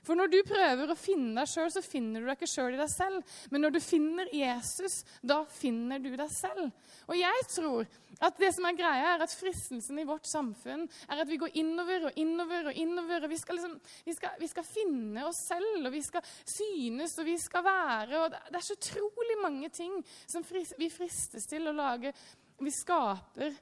For 0.05 0.19
når 0.19 0.31
du 0.33 0.39
prøver 0.47 0.91
å 0.91 0.99
finne 0.99 1.33
deg 1.39 1.49
sjøl, 1.49 1.71
så 1.73 1.83
finner 1.85 2.21
du 2.21 2.29
deg 2.29 2.37
ikke 2.37 2.51
sjøl 2.51 2.77
i 2.77 2.81
deg 2.81 2.91
selv. 2.93 3.37
Men 3.53 3.65
når 3.65 3.77
du 3.77 3.81
finner 3.81 4.31
Jesus, 4.37 5.01
da 5.25 5.41
finner 5.49 6.03
du 6.03 6.11
deg 6.13 6.31
selv. 6.33 6.69
Og 7.09 7.17
jeg 7.17 7.47
tror 7.55 7.89
at 8.25 8.39
det 8.41 8.51
som 8.57 8.69
er 8.69 8.77
greia, 8.79 9.15
er 9.15 9.25
at 9.25 9.35
fristelsen 9.35 9.99
i 10.01 10.07
vårt 10.09 10.29
samfunn 10.29 10.85
er 11.09 11.23
at 11.25 11.31
vi 11.31 11.41
går 11.41 11.57
innover 11.61 12.09
og 12.11 12.21
innover 12.21 12.71
og 12.71 12.81
innover. 12.85 13.25
og 13.25 13.33
Vi 13.33 13.41
skal, 13.41 13.59
liksom, 13.59 13.77
vi 14.05 14.17
skal, 14.17 14.39
vi 14.41 14.51
skal 14.53 14.69
finne 14.69 15.27
oss 15.29 15.41
selv, 15.49 15.81
og 15.83 15.93
vi 15.95 16.05
skal 16.05 16.25
synes, 16.45 17.19
og 17.19 17.29
vi 17.29 17.39
skal 17.41 17.65
være. 17.67 18.23
og 18.23 18.37
Det 18.37 18.61
er 18.61 18.69
så 18.69 18.79
utrolig 18.79 19.41
mange 19.43 19.73
ting 19.73 19.97
som 20.27 20.45
vi 20.79 20.93
fristes 20.93 21.49
til 21.49 21.69
å 21.69 21.77
lage. 21.77 22.13
Vi 22.61 22.73
skaper 22.73 23.57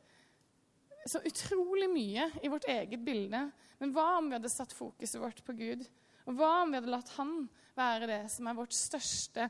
så 1.08 1.18
utrolig 1.26 1.88
mye 1.90 2.28
i 2.42 2.50
vårt 2.50 2.68
eget 2.70 3.02
bilde. 3.02 3.46
Men 3.80 3.94
hva 3.94 4.18
om 4.18 4.28
vi 4.30 4.36
hadde 4.36 4.52
satt 4.52 4.74
fokuset 4.76 5.20
vårt 5.22 5.42
på 5.46 5.54
Gud? 5.58 5.86
Og 6.28 6.38
hva 6.38 6.62
om 6.62 6.72
vi 6.72 6.78
hadde 6.78 6.92
latt 6.92 7.12
Han 7.16 7.34
være 7.76 8.08
det 8.10 8.22
som 8.30 8.48
er 8.48 8.58
vårt 8.58 8.74
største 8.76 9.48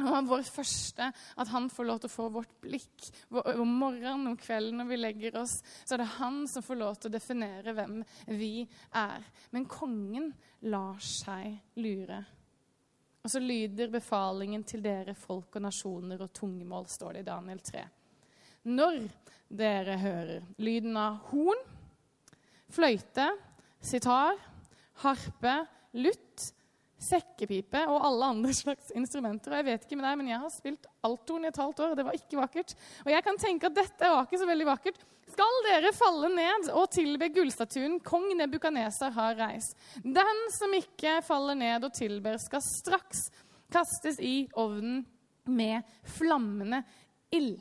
Og 0.00 0.28
vår 0.28 0.44
første, 0.48 1.08
at 1.12 1.50
han 1.52 1.68
får 1.70 1.86
lov 1.86 1.98
til 2.00 2.08
å 2.08 2.12
få 2.12 2.26
vårt 2.32 2.52
blikk. 2.64 3.08
Om 3.28 3.74
morgenen, 3.76 4.30
om 4.30 4.38
kvelden 4.40 4.80
når 4.80 4.88
vi 4.88 4.98
legger 4.98 5.36
oss, 5.42 5.58
så 5.84 5.94
er 5.94 6.00
det 6.00 6.14
han 6.14 6.38
som 6.48 6.64
får 6.64 6.78
lov 6.80 6.96
til 6.96 7.10
å 7.10 7.12
definere 7.12 7.74
hvem 7.76 7.98
vi 8.32 8.64
er. 8.98 9.26
Men 9.52 9.68
kongen 9.68 10.30
lar 10.72 11.02
seg 11.04 11.58
lure. 11.84 12.22
Og 13.22 13.30
så 13.30 13.42
lyder 13.42 13.92
befalingen 13.92 14.64
til 14.66 14.82
dere 14.82 15.14
folk 15.14 15.60
og 15.60 15.66
nasjoner 15.66 16.24
og 16.24 16.32
tungemål, 16.34 16.88
står 16.90 17.18
det 17.18 17.22
i 17.22 17.28
Daniel 17.28 17.60
3. 17.62 17.84
Når 18.72 18.98
dere 19.52 19.98
hører 20.00 20.48
lyden 20.62 20.96
av 20.98 21.20
horn, 21.28 21.62
fløyte, 22.72 23.28
sitar, 23.84 24.40
harpe, 25.04 25.54
lutt, 25.98 26.48
sekkepipe 27.02 27.80
og 27.90 28.04
alle 28.06 28.28
andre 28.36 28.54
slags 28.62 28.92
instrumenter. 28.96 29.52
Og 29.52 29.60
jeg 29.60 29.68
vet 29.70 29.86
ikke 29.86 29.98
med 29.98 30.06
deg, 30.08 30.18
men 30.20 30.30
jeg 30.32 30.42
har 30.42 30.52
spilt 30.54 30.90
althorn 31.06 31.46
i 31.46 31.50
et 31.50 31.62
halvt 31.62 31.82
år, 31.82 31.92
og 31.92 31.98
det 31.98 32.06
var 32.06 32.18
ikke 32.18 32.40
vakkert. 32.40 32.76
Og 33.04 33.10
jeg 33.14 33.26
kan 33.26 33.40
tenke 33.42 33.68
at 33.68 33.78
dette 33.78 34.12
var 34.12 34.26
ikke 34.26 34.42
så 34.42 34.48
veldig 34.48 34.68
vakkert. 34.68 35.00
Skal 35.32 35.58
dere 35.64 35.94
falle 35.96 36.28
ned 36.34 36.68
og 36.76 36.90
tilbe 36.92 37.30
gullstatuen 37.32 37.96
kong 38.04 38.28
Nebukaneser 38.36 39.14
har 39.16 39.38
reist? 39.38 39.78
Den 40.04 40.42
som 40.52 40.74
ikke 40.76 41.20
faller 41.24 41.56
ned 41.58 41.86
og 41.88 41.94
tilber, 41.96 42.36
skal 42.42 42.64
straks 42.66 43.26
kastes 43.72 44.20
i 44.20 44.44
ovnen 44.60 45.00
med 45.48 45.82
flammende 46.18 46.82
ild. 47.32 47.56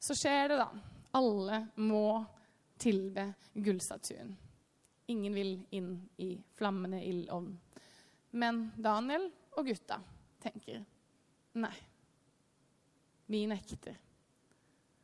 Så 0.00 0.16
skjer 0.16 0.52
det, 0.52 0.60
da. 0.60 0.68
Alle 1.16 1.64
må 1.80 2.20
tilbe 2.80 3.32
gullstatuen. 3.54 4.36
Ingen 5.10 5.34
vil 5.34 5.56
inn 5.74 5.94
i 6.22 6.32
flammende 6.58 7.00
ildovn. 7.04 7.52
Men 8.38 8.68
Daniel 8.78 9.26
og 9.58 9.66
gutta 9.66 9.98
tenker 10.40 10.84
nei, 11.58 11.74
vi 13.30 13.42
nekter. 13.50 13.98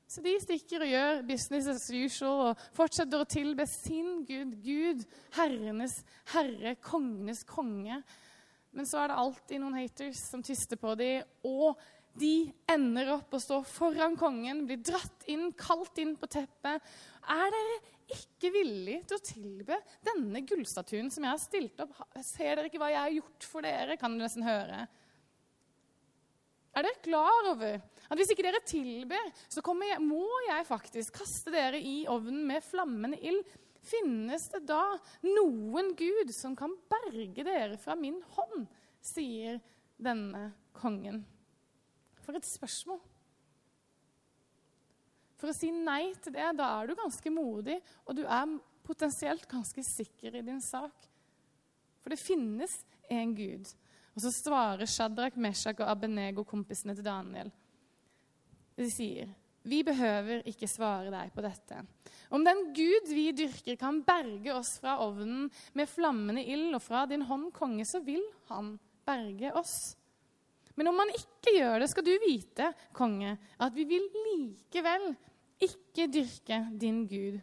Så 0.06 0.22
de 0.22 0.36
stikker 0.38 0.84
og 0.84 0.90
gjør 0.92 1.24
business 1.26 1.66
as 1.66 1.88
usual 1.90 2.52
og 2.52 2.60
fortsetter 2.76 3.20
å 3.20 3.26
tilbe 3.28 3.66
sin 3.66 4.22
Gud, 4.28 4.54
Gud, 4.62 5.02
herrenes 5.34 5.98
herre, 6.30 6.76
kongenes 6.78 7.42
konge. 7.48 7.98
Men 8.76 8.86
så 8.86 9.00
er 9.02 9.10
det 9.10 9.18
alltid 9.18 9.62
noen 9.62 9.78
haters 9.80 10.20
som 10.30 10.44
tyster 10.46 10.78
på 10.78 10.94
dem, 11.00 11.26
og 11.48 11.80
de 12.18 12.48
ender 12.72 13.10
opp 13.16 13.34
å 13.36 13.40
stå 13.42 13.60
foran 13.68 14.16
kongen, 14.18 14.64
blir 14.68 14.80
dratt 14.84 15.26
inn, 15.30 15.50
kalt 15.58 15.98
inn 16.02 16.14
på 16.18 16.28
teppet. 16.30 16.84
Er 17.32 17.50
dere 17.52 17.78
ikke 18.16 18.52
villige 18.54 19.02
til 19.08 19.18
å 19.18 19.24
tilbe 19.26 19.80
denne 20.06 20.42
gullstatuen 20.46 21.10
som 21.12 21.26
jeg 21.26 21.32
har 21.32 21.42
stilt 21.42 21.82
opp? 21.84 21.98
Ser 22.24 22.54
dere 22.54 22.70
ikke 22.70 22.80
hva 22.82 22.92
jeg 22.92 23.02
har 23.02 23.18
gjort 23.18 23.48
for 23.50 23.66
dere? 23.66 23.98
Kan 24.00 24.16
dere 24.16 24.28
nesten 24.28 24.46
høre. 24.46 24.86
Er 26.76 26.84
dere 26.84 27.04
klar 27.04 27.52
over 27.52 27.76
at 27.80 28.18
hvis 28.20 28.32
ikke 28.32 28.44
dere 28.46 28.62
tilber, 28.68 29.30
så 29.48 29.62
jeg, 29.64 30.00
må 30.04 30.24
jeg 30.46 30.66
faktisk 30.68 31.20
kaste 31.22 31.52
dere 31.54 31.80
i 31.80 32.02
ovnen 32.10 32.44
med 32.48 32.64
flammende 32.64 33.20
ild? 33.20 33.44
Finnes 33.86 34.48
det 34.50 34.64
da 34.66 34.96
noen 35.22 35.92
gud 35.96 36.32
som 36.34 36.56
kan 36.58 36.72
berge 36.90 37.44
dere 37.46 37.78
fra 37.78 37.94
min 37.98 38.18
hånd? 38.34 38.66
sier 39.06 39.60
denne 39.96 40.50
kongen. 40.76 41.22
For 42.26 42.34
et 42.34 42.48
spørsmål. 42.48 42.98
For 45.36 45.52
å 45.52 45.54
si 45.54 45.70
nei 45.70 46.10
til 46.22 46.34
det, 46.34 46.48
da 46.58 46.68
er 46.80 46.88
du 46.88 46.96
ganske 46.98 47.30
modig, 47.30 47.76
og 48.08 48.16
du 48.18 48.24
er 48.24 48.56
potensielt 48.86 49.44
ganske 49.50 49.82
sikker 49.84 50.38
i 50.38 50.44
din 50.46 50.62
sak. 50.64 51.06
For 52.02 52.14
det 52.14 52.22
finnes 52.22 52.78
en 53.12 53.34
Gud. 53.36 53.68
Og 54.16 54.24
så 54.24 54.32
svarer 54.32 54.88
Shadrach, 54.88 55.36
Meshach 55.36 55.82
og 55.82 55.90
Abenego, 55.92 56.44
kompisene 56.48 56.94
til 56.96 57.04
Daniel. 57.04 57.50
De 58.76 58.88
sier, 58.90 59.28
'Vi 59.66 59.82
behøver 59.82 60.42
ikke 60.46 60.68
svare 60.68 61.10
deg 61.10 61.32
på 61.34 61.42
dette.' 61.42 61.84
Om 62.30 62.44
den 62.44 62.72
Gud 62.74 63.08
vi 63.08 63.32
dyrker, 63.32 63.76
kan 63.76 64.02
berge 64.02 64.54
oss 64.54 64.78
fra 64.78 64.98
ovnen 64.98 65.50
med 65.74 65.88
flammende 65.88 66.42
ild 66.42 66.74
og 66.74 66.82
fra 66.82 67.06
din 67.06 67.22
hånd, 67.22 67.52
konge, 67.52 67.84
så 67.84 68.00
vil 68.00 68.22
han 68.48 68.78
berge 69.04 69.52
oss. 69.54 69.96
Men 70.76 70.90
om 70.90 70.98
man 71.00 71.12
ikke 71.14 71.56
gjør 71.56 71.80
det, 71.80 71.88
skal 71.90 72.04
du 72.04 72.12
vite, 72.20 72.70
konge, 72.96 73.36
at 73.60 73.74
vi 73.76 73.86
vil 73.88 74.04
likevel 74.26 75.08
ikke 75.64 76.08
dyrke 76.12 76.60
din 76.76 77.06
Gud 77.08 77.40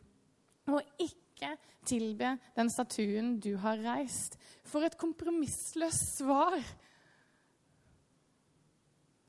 og 0.69 0.81
ikke 1.01 1.55
tilbe 1.83 2.35
den 2.55 2.69
statuen 2.71 3.35
du 3.41 3.55
har 3.59 3.81
reist. 3.83 4.37
For 4.63 4.85
et 4.85 4.97
kompromissløst 5.01 6.19
svar. 6.19 6.55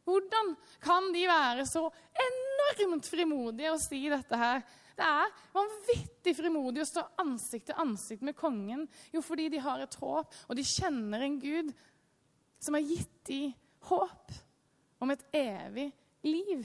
Hvordan 0.05 0.53
kan 0.85 1.09
de 1.15 1.25
være 1.27 1.65
så 1.67 1.87
enormt 2.29 3.09
frimodige 3.09 3.73
og 3.73 3.81
si 3.83 4.05
dette 4.13 4.39
her? 4.39 4.61
Det 4.95 5.07
er 5.09 5.33
vanvittig 5.57 6.37
frimodig 6.39 6.85
å 6.85 6.87
stå 6.87 7.03
ansikt 7.25 7.71
til 7.73 7.81
ansikt 7.83 8.23
med 8.23 8.37
kongen. 8.39 8.85
Jo, 9.11 9.25
fordi 9.25 9.49
de 9.51 9.65
har 9.65 9.83
et 9.83 9.97
håp, 9.99 10.37
og 10.47 10.55
de 10.55 10.67
kjenner 10.67 11.25
en 11.25 11.41
Gud 11.43 11.73
som 12.63 12.77
har 12.77 12.85
gitt 12.87 13.17
dem 13.27 13.57
håp 13.91 14.33
om 15.03 15.13
et 15.13 15.25
evig 15.37 15.91
liv. 16.25 16.65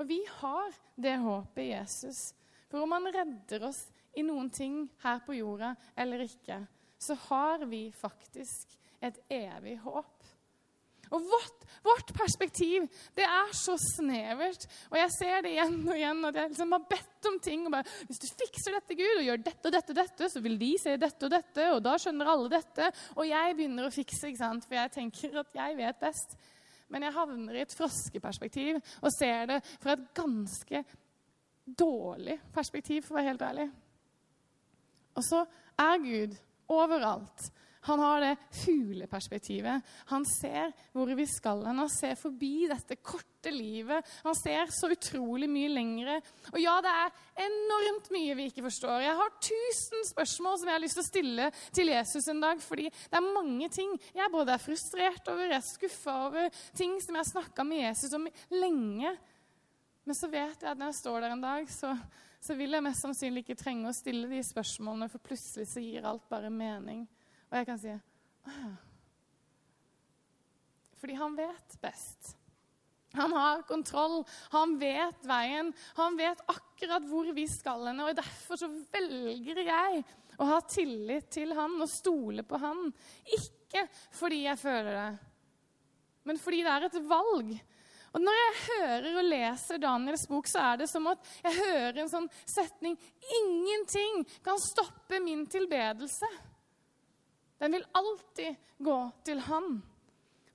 Og 0.00 0.08
vi 0.08 0.20
har 0.40 0.72
det 0.96 1.16
håpet 1.22 1.62
i 1.64 1.72
Jesus. 1.72 2.32
For 2.70 2.82
om 2.82 2.94
han 2.96 3.10
redder 3.14 3.68
oss 3.68 3.84
i 4.16 4.24
noen 4.26 4.50
ting 4.52 4.84
her 5.04 5.22
på 5.24 5.36
jorda 5.36 5.74
eller 5.96 6.24
ikke, 6.26 6.62
så 6.98 7.16
har 7.28 7.64
vi 7.68 7.86
faktisk 7.96 8.76
et 9.02 9.18
evig 9.32 9.78
håp. 9.84 10.11
Og 11.12 11.26
vårt, 11.28 11.66
vårt, 11.84 12.12
perspektiv 12.16 12.86
det 13.16 13.24
er 13.26 13.50
så 13.56 13.74
snevert. 13.80 14.64
Og 14.90 14.96
jeg 14.96 15.12
ser 15.18 15.42
det 15.44 15.52
igjen 15.52 15.80
og 15.84 15.96
igjen. 15.96 16.24
at 16.28 16.38
jeg 16.40 16.52
liksom 16.52 16.72
har 16.72 16.86
bedt 16.88 17.28
om 17.28 17.38
ting. 17.44 17.66
og 17.66 17.74
bare, 17.74 17.98
Hvis 18.08 18.22
du 18.22 18.26
fikser 18.40 18.78
dette, 18.78 18.96
Gud, 18.96 19.18
og 19.18 19.26
gjør 19.26 19.44
dette 19.44 19.68
og 19.68 19.76
dette, 19.76 19.92
og 19.92 20.00
dette, 20.00 20.30
så 20.32 20.40
vil 20.40 20.58
de 20.60 20.72
se 20.80 20.96
dette 20.96 21.28
og 21.28 21.34
dette. 21.34 21.68
Og 21.74 21.82
da 21.84 21.98
skjønner 22.00 22.32
alle 22.32 22.48
dette. 22.56 22.88
Og 23.16 23.28
jeg 23.28 23.58
begynner 23.58 23.88
å 23.88 23.94
fikse, 23.94 24.30
ikke 24.30 24.44
sant? 24.44 24.66
for 24.68 24.78
jeg 24.78 24.94
tenker 24.96 25.38
at 25.42 25.60
jeg 25.60 25.78
vet 25.78 26.00
best. 26.00 26.36
Men 26.92 27.06
jeg 27.06 27.16
havner 27.16 27.56
i 27.56 27.64
et 27.64 27.76
froskeperspektiv 27.76 28.80
og 29.00 29.12
ser 29.14 29.46
det 29.48 29.62
fra 29.80 29.94
et 29.96 30.08
ganske 30.16 30.84
dårlig 31.64 32.38
perspektiv, 32.52 33.04
for 33.04 33.14
å 33.14 33.20
være 33.20 33.30
helt 33.30 33.44
ærlig. 33.46 33.68
Og 35.16 35.24
så 35.24 35.44
er 35.80 36.02
Gud 36.02 36.36
overalt. 36.72 37.48
Han 37.88 37.98
har 37.98 38.20
det 38.22 38.32
fugleperspektivet. 38.62 39.82
Han 40.12 40.24
ser 40.28 40.70
hvor 40.94 41.10
vi 41.18 41.26
skal 41.26 41.64
hen. 41.66 41.80
Han 41.82 41.90
ser 41.90 42.14
forbi 42.18 42.68
dette 42.70 42.94
korte 43.02 43.50
livet. 43.50 44.06
Han 44.22 44.36
ser 44.38 44.70
så 44.70 44.90
utrolig 44.92 45.48
mye 45.50 45.70
lengre. 45.72 46.20
Og 46.52 46.60
ja, 46.62 46.76
det 46.84 46.92
er 46.92 47.48
enormt 47.48 48.10
mye 48.14 48.36
vi 48.38 48.46
ikke 48.52 48.62
forstår. 48.68 49.02
Jeg 49.02 49.18
har 49.18 49.34
tusen 49.42 50.06
spørsmål 50.12 50.60
som 50.60 50.70
jeg 50.70 50.76
har 50.76 50.84
lyst 50.84 50.98
til 51.00 51.02
å 51.02 51.08
stille 51.08 51.48
til 51.74 51.90
Jesus 51.90 52.28
en 52.30 52.42
dag, 52.44 52.62
fordi 52.62 52.86
det 52.86 53.18
er 53.18 53.32
mange 53.34 53.70
ting 53.74 53.96
jeg 54.14 54.32
både 54.32 54.54
er 54.54 54.62
frustrert 54.62 55.30
over, 55.32 55.48
jeg 55.48 55.58
er 55.58 55.66
skuffa 55.66 56.14
over, 56.28 56.62
ting 56.78 56.94
som 57.02 57.16
jeg 57.16 57.24
har 57.24 57.30
snakka 57.32 57.66
med 57.66 57.82
Jesus 57.88 58.14
om 58.14 58.28
lenge. 58.54 59.16
Men 60.06 60.18
så 60.18 60.30
vet 60.30 60.62
jeg 60.62 60.70
at 60.70 60.78
når 60.78 60.92
jeg 60.92 61.00
står 61.00 61.18
der 61.24 61.34
en 61.34 61.42
dag, 61.42 61.66
så, 61.70 61.96
så 62.42 62.54
vil 62.58 62.78
jeg 62.78 62.86
mest 62.86 63.02
sannsynlig 63.02 63.42
ikke 63.42 63.58
trenge 63.58 63.90
å 63.90 63.96
stille 63.96 64.30
de 64.30 64.38
spørsmålene, 64.46 65.10
for 65.10 65.22
plutselig 65.22 65.66
så 65.70 65.82
gir 65.82 66.06
alt 66.06 66.30
bare 66.30 66.50
mening. 66.50 67.02
Og 67.52 67.58
jeg 67.60 67.68
kan 67.68 67.80
si 67.80 67.92
ah. 67.92 68.76
Fordi 71.02 71.18
han 71.18 71.34
vet 71.36 71.74
best. 71.82 72.36
Han 73.12 73.34
har 73.36 73.64
kontroll, 73.68 74.22
han 74.54 74.78
vet 74.80 75.26
veien, 75.28 75.72
han 75.98 76.14
vet 76.16 76.40
akkurat 76.48 77.04
hvor 77.10 77.28
vi 77.36 77.44
skal 77.50 77.90
hen. 77.90 78.00
Og 78.00 78.14
derfor 78.16 78.56
så 78.56 78.70
velger 78.94 79.60
jeg 79.66 80.04
å 80.40 80.46
ha 80.48 80.60
tillit 80.64 81.28
til 81.34 81.52
han 81.58 81.74
og 81.76 81.90
stole 81.92 82.46
på 82.46 82.60
han. 82.62 82.86
Ikke 83.36 83.84
fordi 84.16 84.46
jeg 84.46 84.60
føler 84.62 84.96
det, 84.96 85.10
men 86.24 86.40
fordi 86.40 86.62
det 86.64 86.72
er 86.72 86.88
et 86.88 86.98
valg. 87.10 87.52
Og 88.12 88.20
Når 88.20 88.38
jeg 88.38 88.56
hører 88.62 89.14
og 89.16 89.28
leser 89.28 89.80
Daniels 89.80 90.26
bok, 90.28 90.48
så 90.48 90.60
er 90.72 90.82
det 90.82 90.88
som 90.90 91.06
at 91.08 91.28
jeg 91.42 91.56
hører 91.56 92.00
en 92.02 92.10
sånn 92.12 92.26
setning 92.44 92.96
Ingenting 93.40 94.26
kan 94.44 94.60
stoppe 94.60 95.20
min 95.24 95.46
tilbedelse. 95.48 96.28
Den 97.62 97.76
vil 97.76 97.84
alltid 97.94 98.54
gå 98.82 98.98
til 99.24 99.40
Han. 99.46 99.76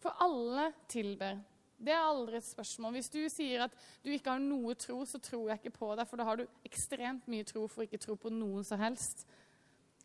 For 0.04 0.14
alle 0.22 0.72
tilber. 0.92 1.40
Det 1.78 1.94
er 1.94 2.04
aldri 2.04 2.40
et 2.40 2.46
spørsmål. 2.46 2.98
Hvis 2.98 3.10
du 3.14 3.20
sier 3.32 3.64
at 3.68 3.76
du 4.04 4.10
ikke 4.12 4.34
har 4.34 4.42
noe 4.44 4.76
tro, 4.76 4.98
så 5.06 5.22
tror 5.24 5.52
jeg 5.52 5.62
ikke 5.62 5.78
på 5.78 5.92
deg, 5.96 6.08
for 6.10 6.20
da 6.20 6.26
har 6.28 6.40
du 6.40 6.46
ekstremt 6.68 7.30
mye 7.30 7.46
tro 7.48 7.64
for 7.70 7.86
ikke 7.86 8.02
tro 8.02 8.18
på 8.20 8.32
noen 8.34 8.66
som 8.66 8.82
helst. 8.82 9.24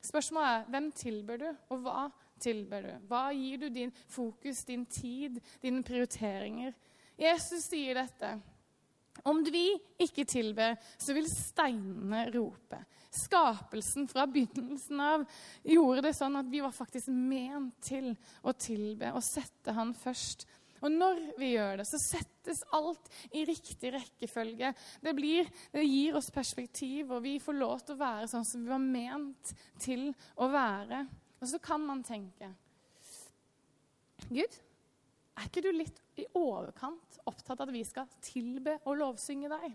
Spørsmålet 0.03 0.53
er 0.53 0.71
hvem 0.75 0.88
tilber 0.99 1.41
du, 1.43 1.49
og 1.73 1.83
hva 1.85 2.07
tilber 2.43 2.87
du? 2.87 2.93
Hva 3.09 3.25
gir 3.35 3.65
du 3.65 3.69
din 3.73 3.93
fokus, 4.11 4.65
din 4.69 4.85
tid, 4.87 5.41
dine 5.62 5.83
prioriteringer? 5.87 6.75
Jesus 7.19 7.69
sier 7.71 7.99
dette. 7.99 8.35
Om 9.29 9.42
vi 9.44 9.68
ikke 10.03 10.25
tilber, 10.27 10.79
så 10.98 11.14
vil 11.14 11.29
steinene 11.31 12.25
rope. 12.33 12.81
Skapelsen 13.12 14.09
fra 14.09 14.25
begynnelsen 14.31 15.03
av 15.05 15.27
gjorde 15.68 16.07
det 16.09 16.14
sånn 16.16 16.38
at 16.40 16.48
vi 16.51 16.62
var 16.64 16.72
faktisk 16.75 17.12
ment 17.12 17.77
til 17.85 18.14
å 18.42 18.55
tilbe 18.57 19.12
og 19.12 19.22
sette 19.27 19.75
Han 19.77 19.92
først. 19.94 20.46
Og 20.83 20.90
når 20.90 21.20
vi 21.38 21.53
gjør 21.53 21.79
det, 21.79 21.87
så 21.87 22.01
settes 22.03 22.64
alt 22.75 23.07
i 23.31 23.44
riktig 23.46 23.92
rekkefølge. 23.94 24.72
Det, 25.05 25.12
blir, 25.14 25.46
det 25.70 25.85
gir 25.87 26.18
oss 26.18 26.33
perspektiv, 26.35 27.12
og 27.12 27.22
vi 27.22 27.37
får 27.42 27.59
lov 27.61 27.85
til 27.85 27.94
å 27.94 28.03
være 28.03 28.31
sånn 28.33 28.48
som 28.48 28.64
vi 28.64 28.72
var 28.72 28.83
ment 28.83 29.53
til 29.83 30.09
å 30.42 30.48
være. 30.51 31.05
Og 31.38 31.53
så 31.53 31.62
kan 31.62 31.85
man 31.87 32.03
tenke 32.07 32.51
Gud, 34.33 34.55
er 35.38 35.49
ikke 35.49 35.64
du 35.64 35.71
litt 35.75 35.99
i 36.21 36.27
overkant 36.37 37.18
opptatt 37.29 37.61
av 37.61 37.71
at 37.71 37.75
vi 37.75 37.83
skal 37.88 38.09
tilbe 38.25 38.77
og 38.85 38.99
lovsynge 39.01 39.51
deg? 39.53 39.75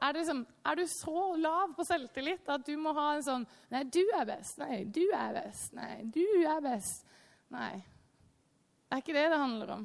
Er, 0.00 0.16
liksom, 0.16 0.46
er, 0.64 0.78
du 0.80 0.88
så 0.88 1.22
lav 1.36 1.74
på 1.76 1.84
selvtillit 1.84 2.48
at 2.48 2.64
du 2.64 2.72
må 2.80 2.94
ha 2.96 3.10
en 3.18 3.24
sånn 3.24 3.42
Nei, 3.68 3.82
du 3.84 4.00
er 4.16 4.24
best. 4.30 4.56
Nei, 4.62 4.82
du 4.88 5.02
er 5.12 5.34
best. 5.36 5.74
Nei, 5.76 6.06
du 6.08 6.24
er 6.48 6.62
best. 6.64 7.04
Nei. 7.52 7.74
Det 8.88 8.96
er 8.96 9.02
ikke 9.04 9.16
det 9.18 9.26
det 9.28 9.40
handler 9.42 9.74
om. 9.76 9.84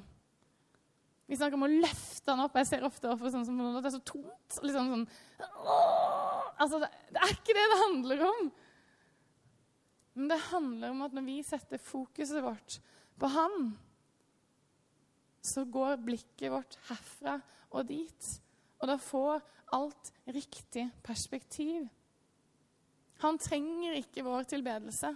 Vi 1.25 1.35
snakker 1.35 1.57
om 1.57 1.65
å 1.65 1.71
løfte 1.71 2.31
han 2.31 2.43
opp. 2.45 2.55
Jeg 2.61 2.69
ser 2.69 2.85
ofte 2.87 3.09
offer 3.11 3.33
sånn 3.33 3.43
som 3.47 3.59
det 3.59 3.81
er 3.81 3.95
så 3.97 4.03
tomt. 4.07 4.59
Liksom 4.63 4.91
sånn, 4.93 5.05
altså, 5.41 6.79
det, 6.83 6.89
det 7.11 7.23
er 7.25 7.33
ikke 7.33 7.57
det 7.57 7.65
det 7.71 7.81
handler 7.81 8.25
om. 8.29 8.51
Men 10.15 10.31
det 10.31 10.43
handler 10.47 10.93
om 10.93 11.01
at 11.03 11.15
når 11.17 11.25
vi 11.27 11.39
setter 11.43 11.81
fokuset 11.81 12.39
vårt 12.45 12.77
på 13.19 13.29
han, 13.35 13.73
så 15.45 15.65
går 15.69 16.01
blikket 16.05 16.51
vårt 16.53 16.77
herfra 16.89 17.39
og 17.71 17.85
dit. 17.89 18.29
Og 18.81 18.89
da 18.89 18.97
får 19.01 19.43
alt 19.75 20.11
riktig 20.25 20.87
perspektiv. 21.05 21.87
Han 23.23 23.39
trenger 23.41 23.97
ikke 24.01 24.25
vår 24.25 24.49
tilbedelse. 24.51 25.13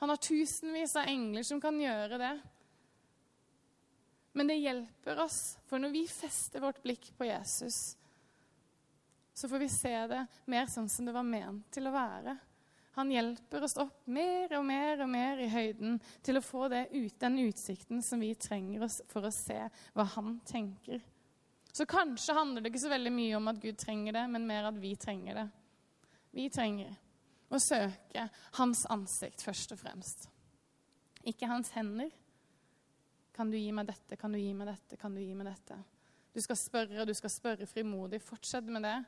Han 0.00 0.12
har 0.12 0.20
tusenvis 0.20 0.96
av 0.96 1.08
engler 1.08 1.44
som 1.46 1.60
kan 1.60 1.78
gjøre 1.80 2.18
det. 2.20 2.34
Men 4.32 4.50
det 4.50 4.60
hjelper 4.60 5.18
oss, 5.24 5.58
for 5.66 5.82
når 5.82 5.94
vi 5.94 6.04
fester 6.08 6.62
vårt 6.62 6.82
blikk 6.84 7.10
på 7.18 7.26
Jesus, 7.26 7.96
så 9.34 9.48
får 9.48 9.58
vi 9.58 9.68
se 9.72 9.94
det 10.12 10.20
mer 10.52 10.70
sånn 10.70 10.88
som 10.88 11.08
det 11.08 11.16
var 11.16 11.26
ment 11.26 11.66
til 11.74 11.88
å 11.90 11.94
være. 11.94 12.36
Han 12.98 13.10
hjelper 13.12 13.64
oss 13.64 13.76
opp 13.78 14.06
mer 14.10 14.56
og 14.58 14.64
mer 14.66 15.04
og 15.04 15.10
mer 15.12 15.38
i 15.42 15.48
høyden 15.50 16.00
til 16.26 16.40
å 16.40 16.42
få 16.42 16.66
ut, 16.66 17.20
den 17.22 17.38
utsikten 17.44 18.02
som 18.02 18.22
vi 18.22 18.32
trenger 18.34 18.88
for 19.10 19.26
å 19.26 19.34
se 19.34 19.60
hva 19.94 20.06
han 20.16 20.40
tenker. 20.48 21.02
Så 21.70 21.86
kanskje 21.86 22.34
handler 22.34 22.64
det 22.64 22.72
ikke 22.72 22.82
så 22.82 22.90
veldig 22.90 23.12
mye 23.14 23.36
om 23.38 23.50
at 23.52 23.60
Gud 23.62 23.78
trenger 23.78 24.16
det, 24.18 24.24
men 24.32 24.48
mer 24.48 24.66
at 24.72 24.80
vi 24.82 24.96
trenger 24.98 25.38
det. 25.38 25.46
Vi 26.34 26.48
trenger 26.50 26.96
å 27.50 27.58
søke 27.62 28.26
hans 28.58 28.82
ansikt 28.90 29.46
først 29.46 29.76
og 29.76 29.80
fremst. 29.84 30.26
Ikke 31.30 31.50
hans 31.50 31.70
hender, 31.76 32.10
kan 33.36 33.50
du 33.50 33.56
gi 33.56 33.70
meg 33.72 33.86
dette? 33.88 34.18
Kan 34.20 34.34
du 34.34 34.38
gi 34.40 34.50
meg 34.52 34.68
dette? 34.68 34.98
Kan 35.00 35.14
du 35.14 35.22
gi 35.22 35.34
meg 35.34 35.46
dette? 35.48 35.78
Du 36.34 36.42
skal 36.42 36.58
spørre, 36.58 37.00
og 37.00 37.08
du 37.08 37.14
skal 37.16 37.32
spørre 37.32 37.66
frimodig. 37.66 38.20
Fortsett 38.22 38.66
med 38.70 38.84
det. 38.84 38.98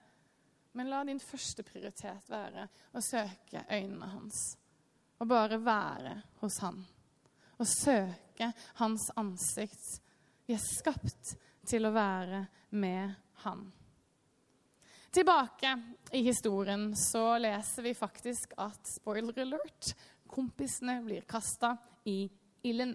Men 0.73 0.91
la 0.91 1.03
din 1.05 1.21
første 1.21 1.65
prioritet 1.67 2.31
være 2.33 2.67
å 2.97 3.03
søke 3.05 3.65
øynene 3.69 4.09
hans. 4.15 4.41
Og 5.21 5.29
bare 5.29 5.61
være 5.63 6.15
hos 6.41 6.59
han. 6.65 6.81
Og 7.61 7.69
søke 7.69 8.49
hans 8.81 9.11
ansikt. 9.21 10.01
Vi 10.47 10.57
er 10.57 10.65
skapt 10.65 11.37
til 11.69 11.87
å 11.87 11.95
være 11.95 12.47
med 12.81 13.13
han. 13.45 13.67
Tilbake 15.13 15.75
i 16.17 16.23
historien 16.25 16.95
så 16.97 17.37
leser 17.39 17.85
vi 17.85 17.93
faktisk 17.95 18.55
at 18.65 18.89
spoiler 18.89 19.43
alert 19.45 19.93
kompisene 20.33 21.03
blir 21.05 21.27
kasta 21.29 21.75
i 22.09 22.25
ilden. 22.67 22.93